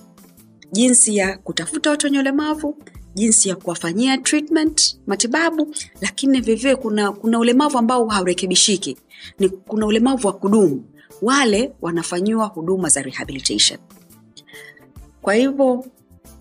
[0.72, 2.78] Jinsi ya kutafuta watu wenye ulemavu
[3.14, 8.96] jinsi ya kuwafanyia treatment matibabu lakini vivie kuna, kuna ulemavu ambao haurekebishiki.
[9.38, 10.84] Ni kuna ulemavu wa kudumu.
[11.22, 13.78] Wale wanafanyiwa huduma za rehabilitation.
[15.22, 15.84] Kwa hivyo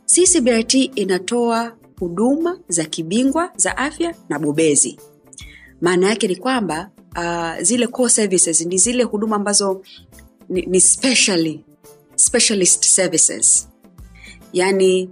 [0.08, 5.00] ccbrt inatoa huduma za kibingwa za afya na bobezi.
[5.82, 9.82] Maana yake ni kwamba uh, zile core services ni zile huduma ambazo
[10.50, 11.66] ni, ni specially,
[12.16, 13.68] specialist services.
[14.54, 15.10] Yani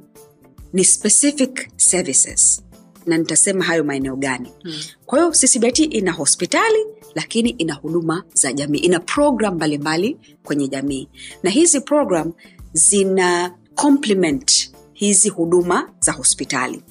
[0.74, 2.62] ni specific services.
[3.06, 4.50] Na nitasema hayo maeneo gani.
[4.64, 4.74] Hmm.
[5.06, 6.86] kwa hiyo ccbt ina hospitali
[7.16, 8.78] lakini ina huduma za jamii.
[8.80, 11.10] Ina program mbalimbali kwenye jamii.
[11.44, 12.34] Na hizi program
[12.74, 16.84] zina complement hizi huduma za hospitali.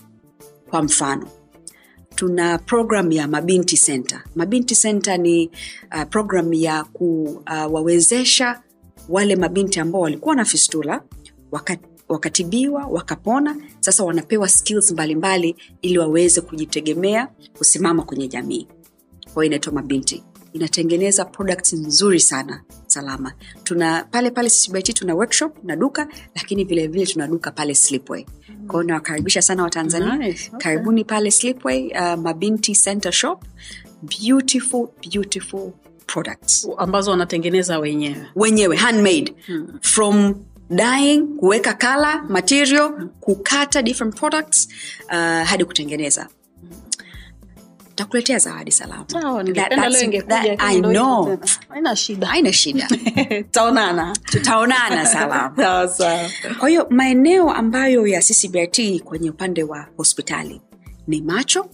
[0.71, 1.29] Kwa mfano
[2.15, 4.23] tuna program ya mabinti center.
[4.35, 5.51] Mabinti center ni
[5.97, 11.03] uh, program ya kuwawezesha uh, wale mabinti ambao walikuwa na fistula
[11.51, 11.77] waka,
[12.09, 13.57] wakatibiwa wakapona.
[13.81, 17.29] Sasa wanapewa skills mbalimbali mbali, ili waweze kujitegemea
[17.59, 18.69] kusimama kwenye jamii.
[19.35, 20.25] Kwa inaitwa mabinti
[20.55, 23.33] inatengeneza products nzuri sana salama.
[23.65, 28.27] Tuna pale pale ccbt tuna workshop na duka lakini vilevile vile tuna duka pale slipway.
[28.69, 30.17] Kwao nawakaribisha sana watanzania.
[30.17, 30.59] Nice, okay.
[30.59, 33.45] karibuni pale slipway uh, mabinti center shop.
[34.03, 35.73] Beautiful beautiful
[36.07, 36.69] products.
[36.79, 38.27] Ambazo wanatengeneza wenyewe.
[38.37, 39.35] Wenyewe handmade.
[39.47, 39.67] Hmm.
[39.81, 40.35] from
[40.71, 44.69] dying kuweka kala material kukata different products
[45.07, 45.13] uh,
[45.47, 46.29] hadi kutengeneza
[47.95, 49.05] takuletea zawadi salama.
[49.09, 51.25] Sawa That- ningependa that's- leo ingekuja that- lakini I ndio hivyo know.
[51.37, 51.47] tena.
[51.69, 52.27] haina shida.
[52.27, 52.89] Haina shida.
[54.25, 55.07] Tutaonana.
[56.59, 60.61] Kwa hiyo maeneo ambayo ya ccbrt kwenye upande wa hospitali
[61.07, 61.67] ni macho.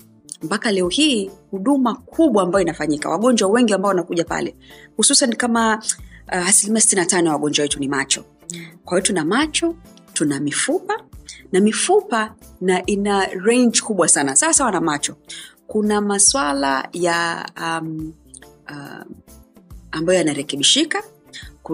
[0.43, 4.55] Mpaka leo hii huduma kubwa ambayo inafanyika wagonjwa wengi ambao wanakuja pale
[4.97, 5.83] hususan kama
[6.33, 8.25] uh, asilimia 65 ya wagonjwa wetu ni macho.
[8.85, 9.75] Kwa hiyo tuna macho
[10.13, 10.95] tuna mifupa
[11.53, 14.37] na mifupa na ina range kubwa sana.
[14.37, 15.17] Sawa sawa na macho
[15.71, 18.13] kuna maswala ya um,
[18.71, 19.05] uh,
[19.91, 21.03] ambayo yanarekebishika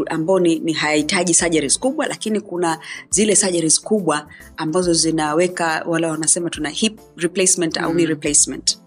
[0.06, 2.78] ambao ni, ni hayahitaji surgeries kubwa lakini kuna
[3.10, 8.78] zile surgeries kubwa ambazo zinaweka wala wanasema tuna hip replacement au ni replacement.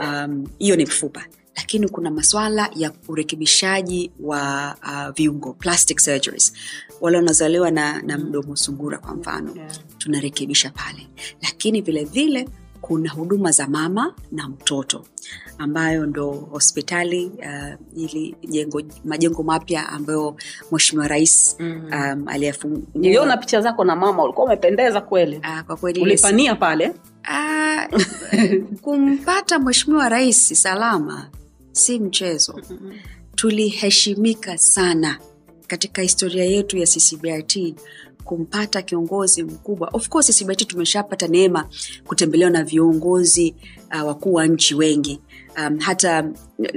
[0.00, 1.24] Um, hiyo ni mfupa.
[1.56, 6.52] Lakini kuna maswala ya urekebishaji wa uh, viungo plastic surgeries.
[7.00, 9.52] Wale wanazaliwa na, na mdomo sungura kwa mfano.
[9.56, 9.72] Yeah.
[9.98, 11.08] tunarekebisha pale.
[11.42, 12.48] Lakini vilevile vile
[12.86, 15.04] kuna huduma za mama na mtoto
[15.58, 20.36] ambayo ndo hospitali uh, ili jengo majengo mapya ambayo
[20.70, 21.90] mweshimiwa rais Mm.
[21.92, 25.36] um, aliyefungua niliona picha zako na mama ulikuwa umependeza kweli?
[25.36, 26.88] Uh, kwa kweli ulipania pale?
[27.28, 27.98] Uh,
[28.80, 31.28] kumpata mweshimiwa rais salama
[31.72, 32.60] si mchezo.
[33.34, 35.18] Tuliheshimika sana
[35.66, 37.58] katika historia yetu ya ccbrt
[38.24, 39.88] kumpata kiongozi mkubwa.
[39.92, 41.68] Of course ccbrt tumeshapata neema
[42.06, 43.54] kutembelewa na viongozi
[43.94, 45.20] uh, wakuu wa nchi wengi.
[45.66, 46.24] Um, hata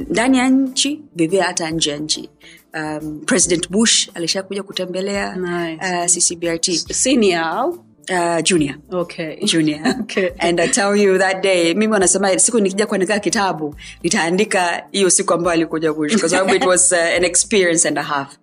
[0.10, 2.30] ndani ya nchi vivia hata nje ya nchi.
[2.74, 5.82] Um, president bush alishakuja kutembelea Nice.
[5.86, 10.30] uh, ccbrt senior au uh, junior okay junior Okay.
[10.40, 15.34] and i tell you that day mimi wanasema siku nikija kuandika kitabu nitaandika hiyo siku
[15.34, 18.38] ambayo alikuja kuishi kwa sababu it was uh, an experience and a half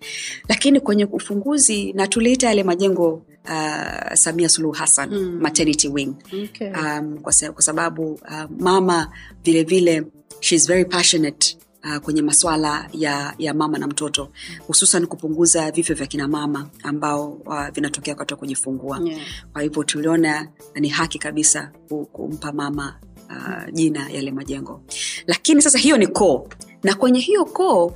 [0.48, 5.38] lakini kwenye ufunguzi na tuliita yale majengo uh, samia suluhu hassan mm.
[5.40, 6.68] maternity wing Okay.
[6.72, 9.12] um, kwa, kwa sababu uh, mama
[9.44, 10.02] vile vile
[10.40, 14.28] she's very passionate Uh, kwenye maswala ya, ya mama na mtoto
[14.66, 19.00] hususan kupunguza vifo vya kina mama ambao uh, vinatokea wakati wa kujifungua.
[19.04, 19.20] Yeah.
[19.52, 21.72] kwa hivyo tuliona ni haki kabisa
[22.12, 22.96] kumpa mama
[23.30, 24.80] uh, jina yale majengo.
[25.26, 26.48] Lakini sasa hiyo ni koo.
[26.82, 27.92] Na kwenye hiyo koo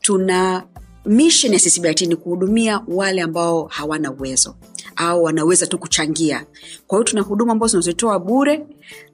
[0.00, 0.62] tuna
[1.04, 4.56] mission ya ccbrt ni kuhudumia wale ambao hawana uwezo
[4.96, 6.46] au wanaweza tu kuchangia.
[6.86, 8.66] Kwa hiyo tuna huduma ambazo tunazitoa bure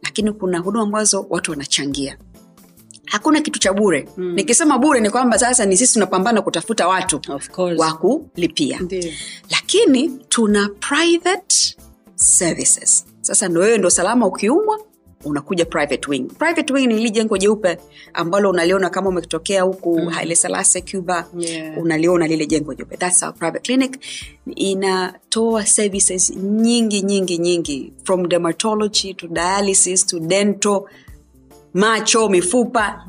[0.02, 2.18] lakini kuna huduma ambazo watu wanachangia
[3.06, 4.08] hakuna kitu cha bure.
[4.16, 4.34] Mm.
[4.34, 7.78] nikisema bure ni kwamba sasa ni sisi tunapambana kutafuta watu Of course.
[7.80, 8.80] wa kulipia.
[9.50, 11.76] Lakini tuna private
[12.14, 13.06] services.
[13.20, 14.80] Sasa ndo wewe ndo salama ukiumwa
[15.24, 16.22] unakuja private wing.
[16.38, 17.78] Private wing ni hili jengo jeupe
[18.14, 20.08] ambalo unaliona kama umetokea huku mm.
[20.08, 21.26] haile salase cuba.
[21.38, 21.78] Yeah.
[21.78, 22.96] unaliona lile jengo jeupe.
[22.96, 23.98] Thats our private clinic.
[24.54, 27.92] Inatoa services nyingi nyingi nyingi.
[28.04, 30.82] From dermatology to dialysis to dental
[31.76, 33.06] macho mifupa.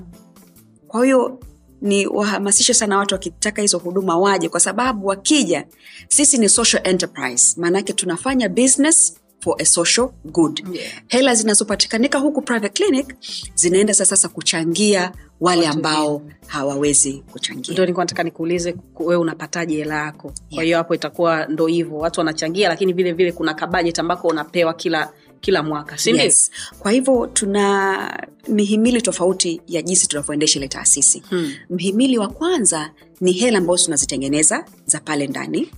[0.88, 1.40] Kwa hiyo
[1.82, 5.66] ni wahamasishe sana watu wakitaka hizo huduma waje kwa sababu wakija
[6.08, 7.62] sisi ni social enterprise.
[7.62, 10.64] Maanake tunafanya business for a social good.
[10.74, 10.92] Yeah.
[11.08, 13.16] hela zinazopatikanika huku private clinic
[13.56, 17.72] zinaenda sasa sasa kuchangia wale ambao hawawezi kuchangia.
[17.74, 20.32] Ndio nilikuwa nataka nikuulize wewe unapataje hela yako?
[20.56, 21.98] Kwa hiyo hapo itakuwa ndo hivyo.
[21.98, 25.12] Watu wanachangia lakini vile vile kuna kabajet ambako unapewa kila
[25.42, 26.52] kila mwaka sindio yes.
[26.80, 31.24] kwa hivyo tuna mihimili tofauti ya jinsi tunavyoendesha ile taasisi.
[31.30, 31.54] Hmm.
[31.70, 35.72] mhimili wa kwanza ni hela ambazo tunazitengeneza za pale ndani.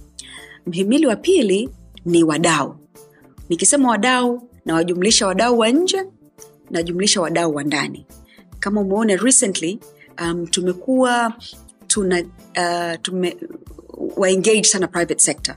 [0.68, 1.70] Mhimili wa pili
[2.06, 2.76] ni wadau.
[3.50, 6.04] Nikisema wadau nawajumlisha wadau wa nje
[6.70, 8.06] najumlisha wadau wa ndani.
[8.60, 9.80] Kama umeona recently
[10.22, 11.34] um, tumekuwa
[11.88, 12.22] tuna
[12.58, 13.38] uh, tume
[14.18, 15.56] waengage sana private sector.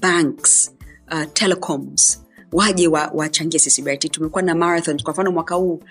[0.00, 0.72] Banks
[1.12, 2.22] uh, telecoms
[2.52, 5.02] waje wachangie wa ccbrt tumekuwa na marathon.
[5.02, 5.82] Kwa mfano mwaka huu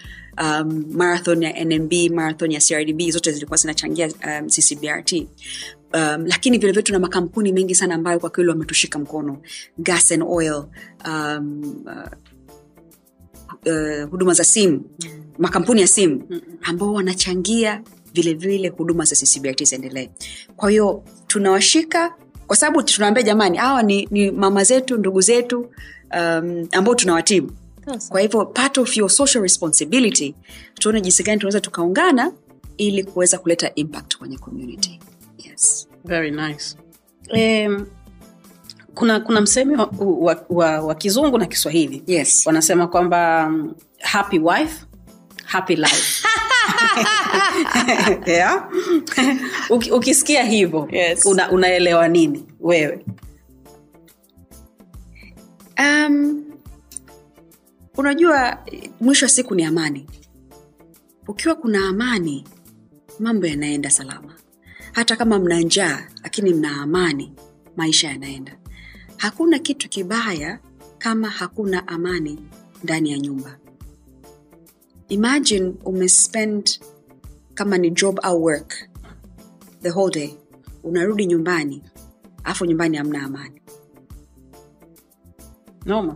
[0.42, 6.82] um, marathon ya nmb marathon ya crdb zote zilikuwa zinachangia um, ccbrt um, lakini vilevile
[6.84, 9.38] tuna makampuni mengi sana ambayo kwa kweli wametushika mkono.
[9.78, 10.64] Gas and oil
[11.08, 12.12] um, uh,
[13.66, 14.84] uh, huduma za simu
[15.38, 17.82] makampuni ya simu ambao wanachangia
[18.14, 20.10] vilevile vile huduma za ccbrt ziendelee.
[20.56, 22.16] Kwa hiyo tunawashika
[22.48, 25.70] kwa sababu tunaambia jamani hawa ni, ni mama zetu ndugu zetu
[26.18, 27.52] um, ambao tunawatibu
[28.10, 30.36] kwa hivyo part of your social responsibility
[30.74, 32.32] tuone jinsi gani tunaweza tukaungana
[32.78, 35.00] ili kuweza kuleta impact kwenye community
[35.38, 35.88] yes.
[36.06, 36.76] very nice
[37.34, 37.86] um,
[38.96, 42.48] kuna kuna msemi wa, wa, wa, wa kizungu na kiswahili Yes.
[42.48, 44.86] wanasema kwamba um, happy wife
[45.46, 46.28] happy life
[48.26, 48.70] yeah?
[49.92, 51.26] Ukisikia hivyo Yes.
[51.26, 53.06] una, unaelewa nini wewe
[55.80, 56.44] um,
[57.98, 58.58] unajua
[59.02, 60.08] mwisho wa siku ni amani.
[61.28, 62.48] Ukiwa kuna amani
[63.20, 64.36] mambo yanaenda salama.
[64.92, 67.34] Hata kama mna njaa lakini mna amani
[67.78, 68.58] maisha yanaenda.
[69.18, 70.60] Hakuna kitu kibaya
[70.98, 72.40] kama hakuna amani
[72.84, 73.58] ndani ya nyumba.
[75.10, 76.80] Imagine umespend
[77.54, 78.74] kama ni job au work
[79.82, 80.34] the whole day.
[80.84, 81.84] Unarudi nyumbani
[82.44, 83.59] alafu nyumbani hamna amani
[85.90, 86.16] noma.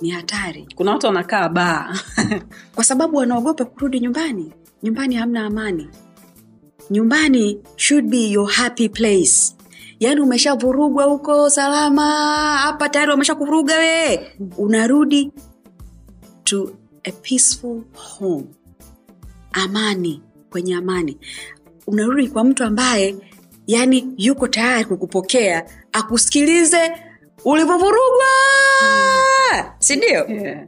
[0.00, 0.68] Ni hatari.
[0.74, 1.94] Kuna watu wanakaa baa.
[2.74, 4.52] Kwa sababu wanaogopa kurudi nyumbani.
[4.82, 5.88] Nyumbani hamna amani.
[6.90, 9.54] Nyumbani should be your happy place.
[10.00, 12.06] Yaani umeshavurugwa huko salama
[12.56, 14.20] hapa tayari wamesha kuvuruga we.
[14.58, 15.32] Unarudi
[16.44, 16.70] to
[17.04, 18.44] a peaceful home.
[19.52, 21.18] Amani kwenye amani.
[21.86, 23.16] Unarudi kwa mtu ambaye
[23.66, 26.92] yani yuko tayari kukupokea akusikilize
[27.44, 28.26] ulivyovurugwa!
[29.78, 30.66] Sindio yeah.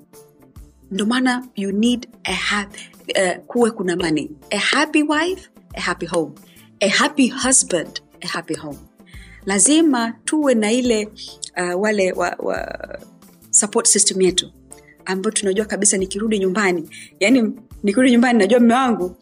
[0.90, 2.80] ndo maana you need a happy,
[3.16, 6.32] uh, kuwe kuna mani a happy wife a happy home.
[6.80, 8.78] A happy husband a happy home.
[9.46, 11.08] Lazima tuwe na ile
[11.56, 12.78] uh, wale wa, wa
[13.50, 14.52] support system yetu.
[15.04, 16.88] Ambayo tunajua kabisa nikirudi nyumbani
[17.20, 17.52] yani
[17.82, 19.16] nikirudi nyumbani najua mme wangu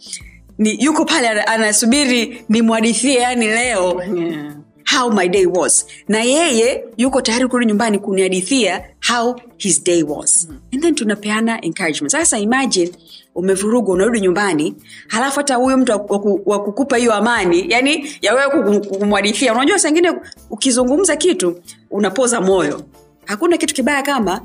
[0.59, 4.03] ni yuko pale anasubiri nimwadithie yani leo.
[4.17, 4.57] Yeah.
[4.97, 5.87] How my day was.
[6.09, 10.49] Na yeye yuko tayari kurudi nyumbani kunihadithia how his day was.
[10.73, 12.13] And then tunapeana encouragement.
[12.13, 12.91] Sasa imagine
[13.35, 14.75] umevurugwa unarudi nyumbani
[15.09, 19.53] halafu hata huyo mtu wa ku- wa kukupa hiyo amani yani yawewe kumwadithia.
[19.55, 20.13] Unajua sangine
[20.51, 22.83] ukizungumza kitu unapoza moyo.
[23.25, 24.41] Hakuna kitu kibaya kama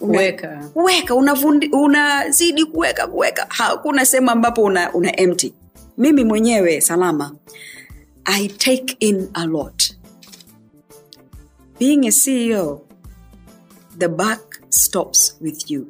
[0.00, 0.70] una- Kuweka.
[0.72, 1.70] kuweka unavundi-
[2.64, 3.46] kuweka kuweka.
[3.48, 5.54] Hakuna sehemu ambapo una, una empty.
[5.98, 7.32] Mimi mwenyewe salama
[8.24, 9.91] i take in a lot
[11.82, 12.80] being a ceo
[13.98, 15.86] the buck stops with you.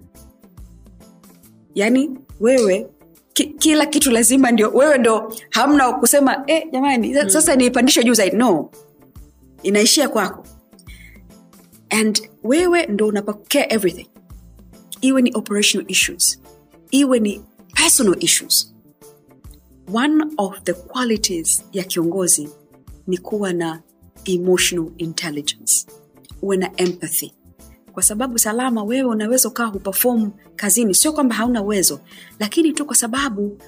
[1.74, 2.86] Yaani wewe
[3.32, 8.14] ki, kila kitu lazima ndio wewe ndo hamna kusema eh, jamani sa- sasa niipandishe juu
[8.14, 8.36] zaidi.
[8.36, 8.70] No.
[9.62, 10.46] Inaishia kwako.
[11.90, 14.06] And wewe ndo unapokea everything.
[15.00, 16.40] Iwe ni operational issues.
[16.90, 17.42] Iwe ni
[17.74, 18.74] personal issues.
[19.94, 22.48] One of the qualities ya kiongozi
[23.06, 23.82] ni kuwa na
[24.24, 25.86] emotional intelligence.
[26.42, 27.32] Uwe na empathy.
[27.92, 32.00] Kwa sababu salama wewe unaweza ukawa huperform kazini sio kwamba hauna uwezo
[32.38, 33.58] lakini tu kwa sababu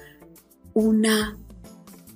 [0.75, 1.37] una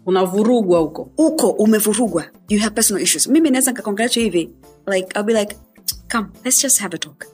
[0.06, 2.26] unavurugwa huko huko, umevurugwa.
[2.50, 3.28] You have personal issues.
[3.28, 4.50] Mimi naweza nikakongelea tu hivi
[4.88, 5.58] like I'll be like
[6.12, 7.26] come let's just have a talk.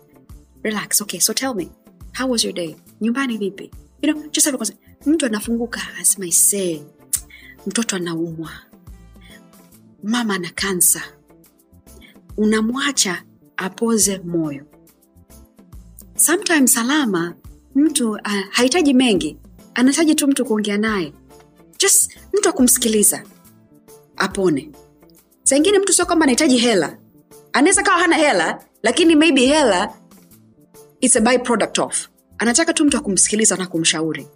[0.64, 1.70] Relax okay so tell me
[2.18, 2.76] how was your day?
[3.02, 3.72] Nyumbani vipi?
[4.02, 4.96] You know just have a conversation.
[5.06, 6.82] mtu anafunguka asema isee
[7.68, 8.50] mtoto anaumwa
[10.06, 11.02] mama ana kansa
[12.38, 13.24] unamwacha
[13.58, 14.64] apoze moyo.
[16.16, 17.36] Sometimes salama
[17.76, 19.38] mtu uh, hahitaji mengi
[19.74, 21.14] anahitaji tu mtu kuongea naye.
[21.80, 23.24] Just mtu akumsikiliza
[24.18, 24.72] apone.
[25.44, 26.98] Saingine mtu sio kwamba anahitaji hela.
[27.54, 29.94] Anaweza kawa hana hela lakini maybe hela
[31.02, 32.08] it's a byproduct of.
[32.38, 34.28] Anataka tu mtu akumsikiliza na kumshauri.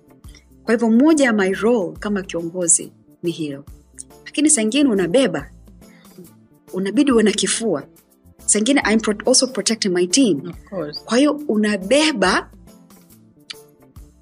[0.64, 2.92] Kwa hivyo moja ya my role kama kiongozi
[3.24, 3.66] ni hilo.
[4.26, 5.52] Lakini saingine unabeba
[6.74, 7.84] unabidi uwe na kifua.
[8.46, 10.54] Sangine I'm pro- also protecting my team.
[11.06, 12.52] Kwa hiyo unabeba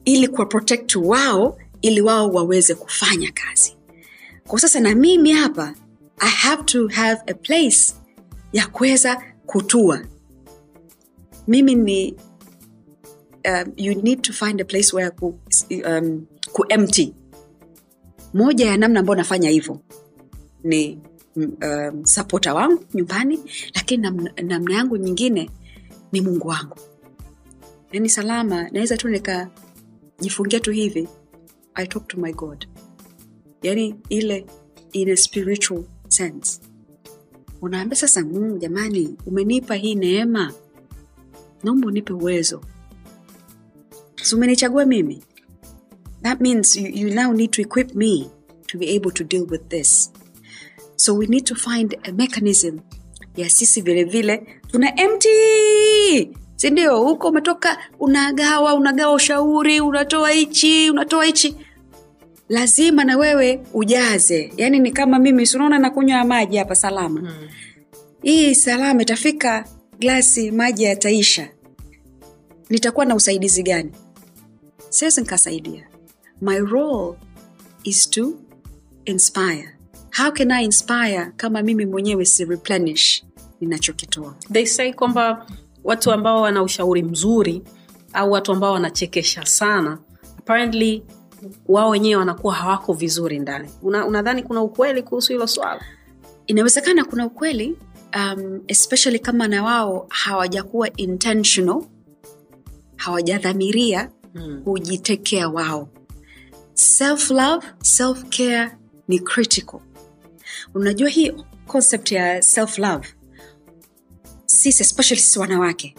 [0.06, 3.76] ili kuwa protect wao ili wao waweze kufanya kazi.
[4.48, 5.74] Kwa sasa na mimi hapa
[6.20, 7.94] i have to have a place
[8.54, 10.02] ya kuweza kutua.
[11.48, 12.16] Mimi ni
[13.46, 15.40] um, you need to find a place where ku,
[15.88, 17.14] um, ku empty.
[18.34, 19.80] Moja ya namna ambayo nafanya hivyo
[20.64, 21.00] ni
[21.38, 23.40] um, sapota wangu nyumbani
[23.76, 25.50] lakini namna, namna yangu nyingine
[26.12, 26.76] ni mungu wangu.
[27.92, 31.08] Yani salama naweza tu nikajifungia tu hivi
[31.74, 32.68] i talk to my god.
[33.62, 34.46] Yani ile
[34.92, 36.62] in a spiritual sense.
[37.62, 40.54] Unaambia sasa mungu jamani umenipa hii neema
[41.64, 42.62] naomba unipe uwezo.
[44.24, 45.24] So umenichagua mimi?
[46.22, 48.30] That means you, you now need to equip me
[48.68, 50.12] to be able to deal with this
[50.98, 52.80] so we need to find a mechanism.
[53.36, 61.26] Ya sisi vile vile tuna empty sindio huko umetoka unagawa unagawa ushauri unatoa hichi unatoa
[61.26, 61.56] hichi.
[62.50, 64.54] Lazima na wewe ujaze.
[64.58, 67.20] Yaani ni kama mimi sunaona nakunywa maji hapa salama?
[67.20, 67.48] Hmm.
[68.22, 69.66] hii salama itafika
[70.00, 71.50] glasi maji yataisha.
[72.70, 73.92] Nitakuwa na usaidizi gani?
[74.90, 75.88] Siwezi nikasaidia.
[76.42, 77.18] My role
[77.84, 78.34] is to
[79.06, 79.77] inspire
[80.18, 83.24] how can i inspire kama mimi mwenyewe si replenish
[83.62, 84.36] ninachokitoa?
[84.52, 85.46] They say kwamba
[85.84, 87.62] watu ambao wana ushauri mzuri
[88.14, 89.98] au watu ambao wanachekesha sana
[90.40, 91.04] apparently
[91.68, 93.70] wao wenyewe wanakuwa hawako vizuri ndani.
[93.82, 95.82] Una- unadhani kuna ukweli kuhusu hilo swala?
[96.48, 97.78] Inawezekana kuna ukweli
[98.16, 101.84] um, especially kama na wao hawajakuwa intentional
[102.96, 104.62] hawajadhamiria Hmm.
[104.64, 105.90] kujitekea wao.
[106.74, 108.72] Self love self care
[109.08, 109.80] ni critical
[110.74, 111.34] unajua hii
[111.68, 113.08] concept ya self love
[114.46, 115.96] sisi especially sisi wanawake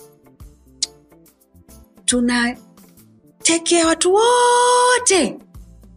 [2.04, 2.56] tuna
[3.42, 5.38] tekea watu wote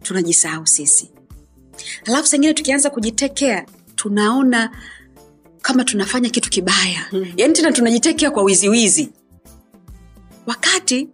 [0.02, 1.10] tunajisahau sisi.
[2.06, 4.76] Alafu sengine tukianza kujitekea tunaona
[5.62, 7.06] kama tunafanya kitu kibaya.
[7.12, 7.32] Mm-hmm.
[7.36, 9.10] yaani tena tunajitekea kwa wiziwizi.
[10.46, 11.08] Wakati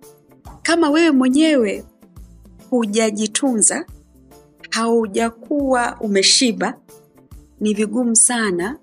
[0.62, 1.84] kama wewe mwenyewe
[2.70, 3.86] hujajitunza
[4.70, 6.74] haujakuwa umeshiba
[7.60, 8.78] ni vigumu sana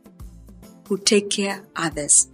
[0.88, 2.30] kutake care others.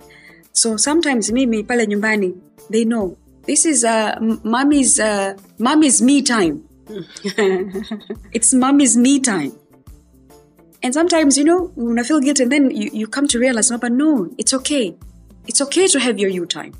[0.53, 2.33] So sometimes mimi pale nyumbani
[2.69, 6.63] they know this is uh, mommy's, uh, mommy's me time.
[8.33, 9.51] It's mommy's me time.
[10.83, 13.77] And sometimes you know una feel guilt and then you, you come to realize no
[13.77, 14.95] but no it's okay.
[15.47, 16.73] It's okay to have your you time.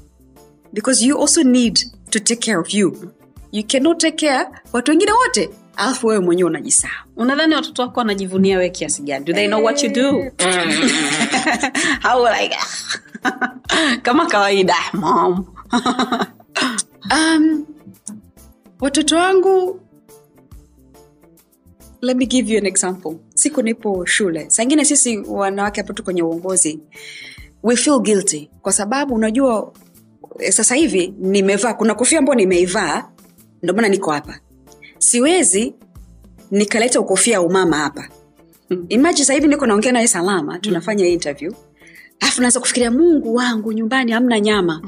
[0.73, 1.79] Because you also need
[2.11, 3.13] to take care of you.
[3.51, 7.07] You cannot take care watu wengine wote alafu wewe mwenyewe unajisahau.
[7.15, 9.25] Unadhani watoto wako wanajivunia wewe kiasi gani?
[9.25, 10.11] Do they know what you do?
[12.03, 12.57] How like
[14.03, 15.45] kama kawaida mom.
[17.11, 17.65] Um,
[18.79, 19.79] watoto wangu
[22.01, 23.15] let me give you an example.
[23.35, 26.79] Siku nipo shule sangine sisi wanawake hapo tu kwenye uongozi
[27.63, 28.49] we feel guilty.
[28.61, 29.73] Kwa sababu unajua
[30.39, 33.09] eh, sasa hivi nimevaa kuna kofia ambayo nimeivaa
[33.63, 34.39] ndio maana niko hapa
[35.01, 35.73] siwezi
[36.51, 38.09] nikaleta ukofia umama hapa.
[38.89, 41.53] Imaji sahivi niko naongea naye salama tunafanya hii interview.
[42.19, 44.81] Alafu naanza kufikiria mungu wangu nyumbani hamna nyama.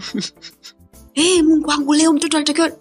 [1.13, 2.71] Hey, mungu wangu leo mtoto alitokewa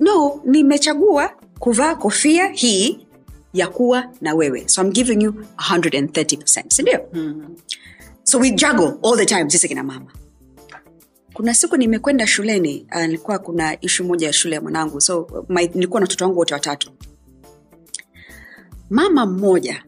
[0.00, 2.98] no nimechagua kuvaa kofia hii
[3.52, 4.68] ya kuwa na wewe.
[4.68, 7.00] So I'm giving you 130 sindio
[8.30, 10.06] so we juggle all the time sisi kina mama
[11.34, 16.00] kuna siku nimekwenda shuleni uh, nilikuwa kuna ishu moja ya shule ya mwanangu so nilikuwa
[16.00, 16.90] na watoto wangu wote watatu.
[18.90, 19.84] Mama mmoja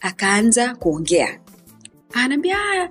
[0.00, 1.40] akaanza kuongea.
[2.12, 2.88] Anaambia "Ah,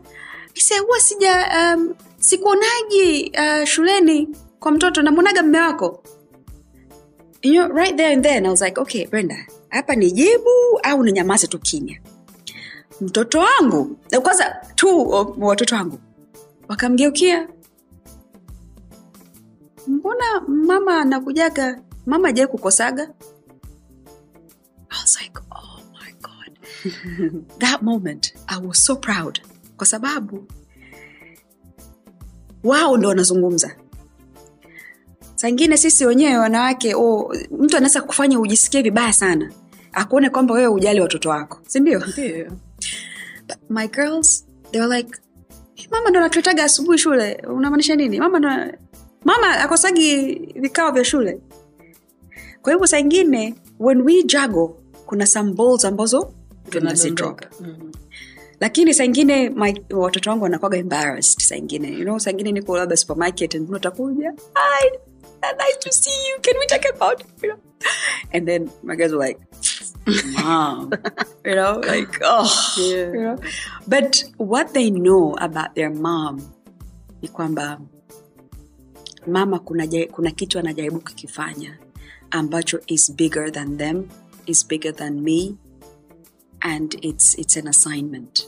[0.56, 4.30] ise huwa sija um, sikuonaji uh, shuleni
[4.60, 6.04] kwa mtoto namwonaga mme wako.
[7.42, 10.50] You know, right there and then I was like okay brenda hapa ni jibu
[10.84, 12.00] au ni nyamaze tu kimya?
[13.02, 16.00] Mtoto wangu na kwanza tu watoto wangu
[16.68, 17.48] wakamgeukia.
[19.88, 21.82] Mbona mama anakujaga?
[22.06, 23.04] Mama ajai kukosaga?
[24.90, 26.60] I was like, oh my god.
[27.60, 29.40] That moment i was so proud.
[29.78, 30.48] Kwa sababu
[32.64, 33.76] wao ndo wanazungumza.
[35.36, 39.52] Sangine sisi wenyewe wanawake oh, mtu anaweza kufanya ujisikie vibaya sana
[39.94, 42.04] akuone kwamba wewe ujali watoto wako sindio
[43.70, 45.20] my girls they were like "Eh,
[45.92, 47.34] mama ndo anatuletaga asubuhi shule.
[47.48, 48.20] Unamaanisha nini?
[48.20, 48.50] Mama ndo
[49.24, 51.40] mama akosagi vikao vya shule.
[52.62, 54.70] Kwa hivyo saa ingine when we juggle
[55.06, 56.34] kuna some balls ambazo
[56.70, 57.42] tunazidrop.
[57.62, 57.92] Mhm.
[58.60, 59.52] lakini saingine
[59.92, 64.34] watoto wangu wanakwaga embarrassed saingine you know saingine niko labda supermarket and utakuja
[65.58, 66.42] nice to see you.
[66.42, 67.60] Can we talk about it?" you know?
[68.34, 69.40] And then my guys were like
[70.44, 70.92] mom
[71.46, 72.48] you know like oh
[72.78, 73.12] Yeah.
[73.14, 73.38] you know.
[73.88, 76.42] But what they know about their mom
[77.22, 77.80] ni kwamba
[79.28, 81.78] mama kuna, jai, kuna kitu anajaribu kukifanya
[82.32, 84.08] ambacho is bigger than them
[84.46, 85.56] is bigger than me
[86.62, 88.48] and it's, it's an assignment.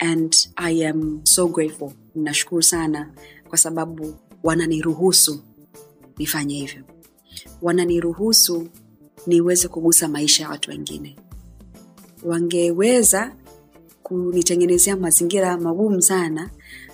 [0.00, 1.92] And i am so grateful.
[2.14, 3.10] Nashukuru sana
[3.48, 5.42] kwa sababu wananiruhusu
[6.18, 6.82] nifanye hivyo.
[7.62, 8.68] Wananiruhusu
[9.26, 11.16] niweze kugusa maisha ya watu wengine.
[12.24, 13.36] Wangeweza
[14.02, 16.50] kunitengenezea mazingira magumu sana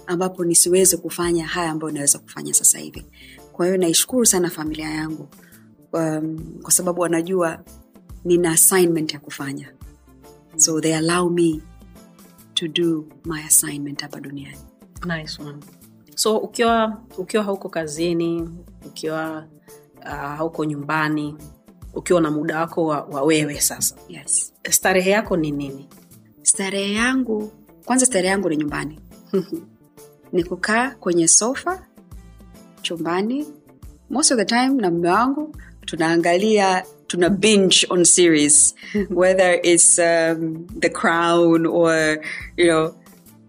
[0.06, 3.06] ambapo nisiweze kufanya haya ambayo naweza kufanya sasa hivi.
[3.52, 5.28] Kwa hiyo naishukuru sana familia yangu
[5.92, 7.64] um, kwa sababu wanajua
[8.24, 9.72] nina assignment ya kufanya.
[10.56, 11.60] So they allow me
[12.54, 14.58] to do my assignment hapa duniani.
[15.06, 15.58] Nice one.
[16.14, 18.48] so ukiwa ukiwa hauko kazini
[18.86, 19.46] ukiwa
[20.02, 21.36] uh, hauko nyumbani
[21.94, 23.96] ukiwa na muda wako wa, wa wewe sasa.
[24.08, 24.52] Yes.
[24.70, 25.88] Starehe yako ni nini?
[26.42, 27.52] Starehe yangu
[27.84, 29.00] kwanza starehe yangu ni nyumbani.
[30.32, 31.86] Ni kukaa kwenye sofa
[32.82, 33.46] chumbani.
[34.10, 38.74] Most of the time na mme wangu tunaangalia tuna binge on series.
[39.10, 42.18] Whether it's um, the crown or
[42.56, 42.94] you know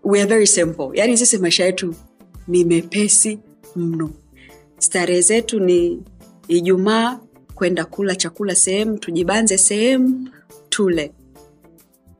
[0.04, 0.92] we are very simple.
[0.94, 1.96] Yani sisi maisha yetu
[2.48, 3.39] ni mepesi
[3.76, 4.10] mno.
[4.80, 6.04] Starehe zetu ni
[6.48, 7.20] ijumaa
[7.62, 10.30] kwenda kula chakula sehemu tujibanze sehemu
[10.70, 11.12] tule.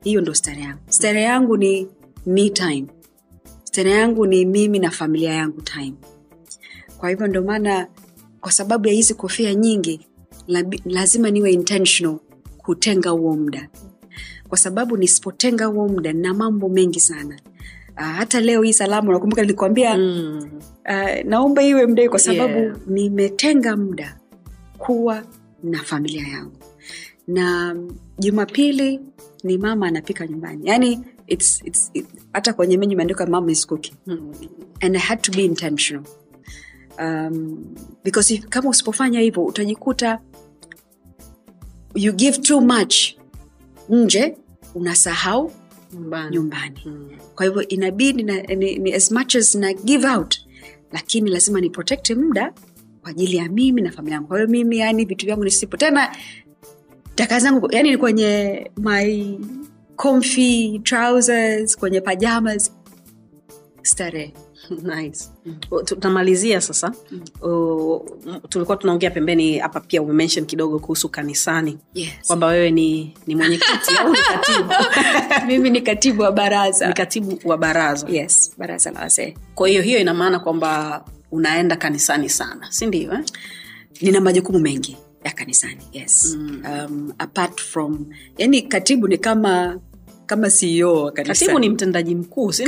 [0.04, 0.80] Hiyo ndo stare yangu.
[0.88, 1.88] Stare yangu ni
[2.26, 2.86] me time.
[3.64, 5.92] Stare yangu ni mimi na familia yangu time.
[6.98, 7.86] Kwa hivyo ndio maana
[8.40, 10.06] kwa sababu ya hizi kofia nyingi
[10.48, 12.18] labi- lazima niwe intentional
[12.58, 13.68] kutenga huo muda.
[14.48, 17.40] Kwa sababu nisipotenga huo muda na mambo mengi sana.
[17.96, 20.50] Uh, hata leo hii salamu nakumbuka nilikwambia mm.
[20.88, 22.76] uh, naomba iwe mdai kwa sababu Yeah.
[22.86, 24.18] nimetenga muda
[24.86, 25.24] kuwa
[25.62, 26.56] na familia yangu.
[27.26, 27.76] Na
[28.18, 29.00] jumapili
[29.44, 30.68] ni mama anapika nyumbani.
[30.68, 33.94] Yani it's, it's, it, hata kwenye menyu imeandika mama is cooking.
[34.06, 34.32] Mm.
[34.80, 36.04] and i had to be intentional.
[36.98, 37.74] Um,
[38.04, 40.20] because if, kama usipofanya hivyo utajikuta
[41.94, 42.96] you give too much
[43.88, 44.36] nje
[44.74, 45.52] unasahau
[45.92, 46.36] nyumbani.
[46.36, 46.82] nyumbani.
[46.86, 47.10] Mm.
[47.34, 50.36] kwa hivyo inabidi na, ni, ni as much as na give out
[50.92, 52.52] lakini lazima ni protect muda
[53.02, 54.28] kwa ajili ya mimi na familia yangu.
[54.28, 55.76] Kwa hiyo mimi yani vitu vyangu nisipo.
[55.76, 56.16] Tena
[57.14, 59.38] taka zangu yani ni kwenye my
[59.96, 62.72] comfy trousers kwenye pajamas.
[63.82, 64.32] Starehe.
[64.82, 65.24] Nice.
[65.84, 66.92] tutamalizia sasa.
[67.42, 68.02] Uh,
[68.48, 71.78] tulikuwa tunaongea pembeni hapa pia umemention kidogo kuhusu kanisani.
[71.94, 72.10] Yes.
[72.26, 73.96] kwamba wewe ni, ni mwenyekiti.
[74.00, 74.72] Au ni katibu?
[75.46, 76.86] Mimi ni katibu wa baraza.
[76.88, 78.08] Ni katibu wa baraza.
[78.08, 79.34] Yes baraza la wazee.
[79.54, 83.24] Kwa hiyo hiyo ina maana kwamba unaenda kanisani sana si ndio eh?
[84.00, 86.62] nina majukumu mengi ya kanisani yes mm.
[86.70, 88.06] um, apart from
[88.38, 89.80] yani katibu ni kama
[90.26, 91.38] kama ceo wa kanisani.
[91.38, 92.64] katibu ni mtendaji mkuu si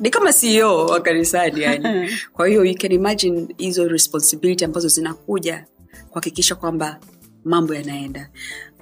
[0.00, 5.64] ni kama ceo wa kanisani yani kwa hiyo you can imagine hizo responsibility ambazo zinakuja
[6.08, 7.00] kuhakikisha kwamba
[7.44, 8.30] mambo yanaenda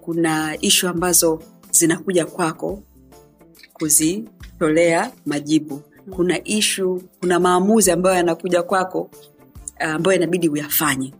[0.00, 2.82] kuna ishu ambazo zinakuja kwako
[3.72, 9.00] kuzitolea majibu kuna ishu kuna maamuzi ambayo yanakuja kwako
[9.80, 11.14] uh, ambayo inabidi uyafanye.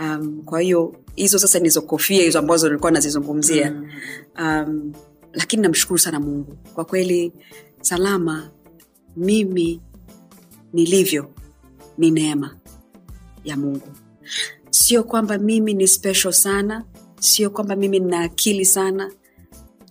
[0.00, 3.70] Um, kwa hiyo hizo sasa nizo kofia hizo ambazo nilikuwa nazizungumzia.
[3.70, 3.88] Mm.
[4.38, 4.92] um,
[5.32, 6.56] lakini namshukuru sana mungu.
[6.74, 7.32] Kwa kweli
[7.80, 8.50] salama
[9.16, 9.80] mimi
[10.72, 11.30] nilivyo
[11.98, 12.56] ni neema
[13.44, 13.88] ya mungu.
[14.70, 16.84] Sio kwamba mimi ni special sana
[17.20, 19.12] sio kwamba mimi nina akili sana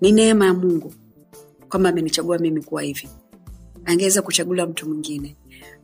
[0.01, 0.93] ni neema ya mungu
[1.69, 3.09] kwamba amenichagua mimi kuwa hivi
[3.85, 5.37] angeweza kuchagula mtu mwingine.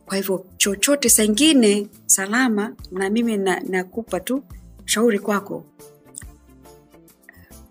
[0.06, 4.42] Kwa hivyo chochote sangine salama na mimi na- nakupa tu
[4.84, 5.64] shauri kwako.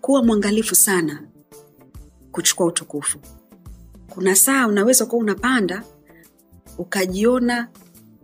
[0.00, 1.22] Kuwa mwangalifu sana
[2.32, 3.18] kuchukua utukufu.
[4.08, 5.82] Kuna saa unaweza kuwa unapanda
[6.78, 7.68] ukajiona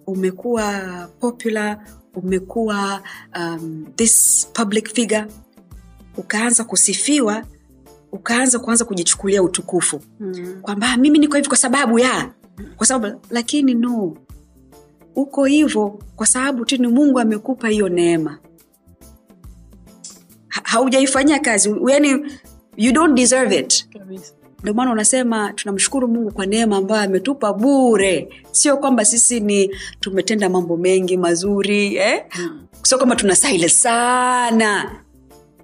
[0.07, 0.81] umekuwa
[1.21, 1.85] popular
[2.15, 3.03] umekuwa
[3.39, 5.27] um, this public figure
[6.17, 7.47] ukaanza kusifiwa
[8.15, 10.01] ukaanza kuanza kujichukulia utukufu.
[10.21, 10.59] Mm.
[10.63, 12.31] kwamba "Ah, mimi niko hivi kwa sababu ya.
[12.77, 14.17] Kwa sababu lakini no.
[15.17, 18.39] Uko hivyo kwa sababu tu ni mungu amekupa hiyo neema.
[20.49, 21.75] Ha- haujaifanyia kazi.
[21.89, 22.27] Yani
[22.77, 23.89] you don't deserve it.
[24.63, 28.29] Ndio maana unasema tunamshukuru mungu kwa neema ambayo ametupa bure.
[28.51, 32.25] Sio kwamba sisi ni tumetenda mambo mengi mazuri eh?
[32.39, 32.67] Mm.
[32.83, 35.01] sio kwamba tuna sile sana.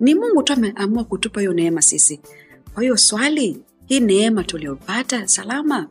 [0.00, 2.20] Ni mungu tu ameamua kutupa hiyo neema sisi
[2.80, 5.88] kwa hiyo swali hii neema tuliyopata salama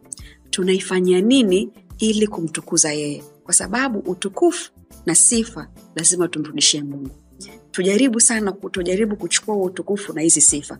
[0.50, 3.24] tunaifanyia nini ili kumtukuza yeye?
[3.44, 4.72] Kwa sababu utukufu
[5.06, 7.10] na sifa lazima tumrudishie mungu.
[7.72, 10.78] Tujaribu sana tujaribu kuchukua huo utukufu na hizi sifa.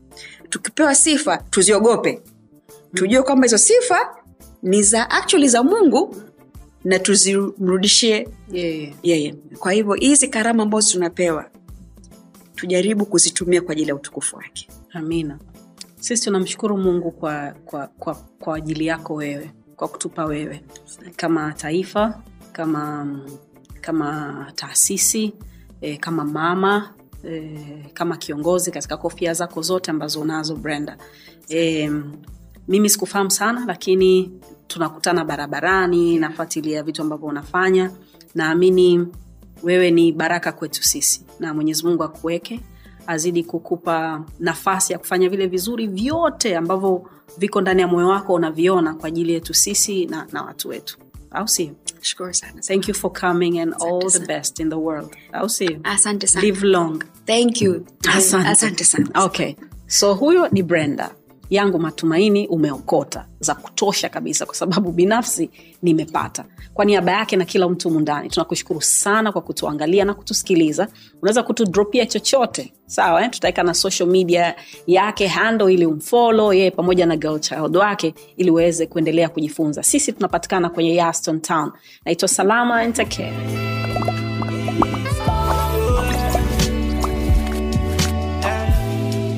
[0.50, 2.22] Tukipewa sifa tuziogope.
[2.94, 4.16] Tujue kwamba hizo sifa
[4.64, 6.16] ni za actually za mungu
[6.84, 8.94] na tuzimrudishie yeah.
[9.04, 9.36] yeye.
[9.60, 11.50] Kwa hivyo hizi karama ambazo tunapewa
[12.56, 14.68] tujaribu kuzitumia kwa ajili ya utukufu wake.
[14.94, 15.40] Amina
[16.00, 20.62] sisi tunamshukuru mungu kwa, kwa, kwa, kwa ajili yako wewe kwa kutupa wewe.
[21.16, 22.22] Kama taifa
[22.52, 23.08] kama
[23.82, 25.34] kama taasisi
[25.82, 26.94] e, kama mama
[27.30, 27.60] e,
[27.94, 30.98] kama kiongozi katika kofia zako zote ambazo unazo brenda.
[31.50, 31.92] E,
[32.68, 34.32] mimi sikufahamu sana lakini
[34.68, 37.92] tunakutana barabarani nafuatilia vitu ambavyo unafanya.
[38.36, 39.08] Naamini
[39.64, 42.60] wewe ni baraka kwetu sisi na mwenyezi mungu akuweke
[43.10, 48.94] azidi kukupa nafasi ya kufanya vile vizuri vyote ambavyo viko ndani ya moyo wako unaviona
[48.94, 50.98] kwa ajili yetu sisi na, na watu wetu.
[51.32, 51.72] Au sio?
[52.02, 52.62] Shukuru sana.
[52.62, 55.16] Thank you for coming and all the best in the world.
[55.34, 55.80] Au sio?
[55.84, 56.46] Asante sana.
[56.46, 57.04] Live long.
[57.26, 57.86] Thank you.
[58.16, 59.10] Asante, asante sana.
[59.26, 59.56] Okay.
[59.88, 61.12] So huyo ni brenda
[61.50, 65.50] yangu matumaini umeokota za kutosha kabisa kwa sababu binafsi
[65.82, 66.46] nimepata.
[66.74, 70.88] Kwa niaba yake na kila mtu mundani tunakushukuru sana kwa kutuangalia na kutusikiliza.
[71.22, 72.74] Unaweza kutudropia chochote.
[72.86, 73.30] Sawa eh?
[73.30, 74.56] tutaweka na social media
[74.88, 79.84] yake hando ili umfolo yeye pamoja na girl child wake ili uweze kuendelea kujifunza.
[79.84, 81.72] Sisi tunapatikana kwenye yaston town.
[82.06, 83.34] Naitwa salama entercare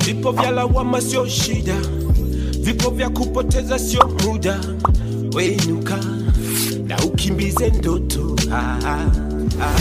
[0.05, 1.75] vipo vya sio shida
[2.61, 4.59] vipo vya kupoteza sio muda.
[5.35, 5.97] Wenuka
[6.87, 8.35] na ukimbize ndoto.
[8.53, 9.11] Ah, ah,
[9.61, 9.79] ah.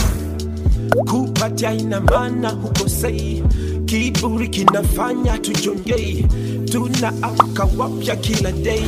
[1.11, 3.43] kupatia ina maana hukosei
[3.85, 6.27] kiburi kinafanya tujongei.
[6.73, 8.83] Tunaamka wapya kila day.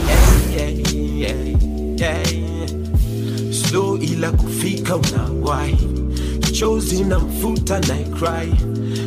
[0.57, 0.75] Yeah,
[1.21, 1.37] yeah,
[2.01, 2.69] yeah, yeah.
[3.53, 5.77] slow ila kufika unawai.
[6.53, 8.53] Chozi na mfuta na cry.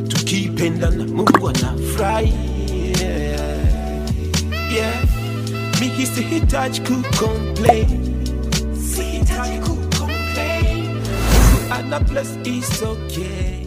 [0.08, 2.34] Tukipenda na mungu anafurahi.
[4.76, 5.04] Yeah.
[5.80, 7.88] mimi sihitaji kucomplain
[8.96, 13.66] sihitaji kucomplain mungu ana bless is okay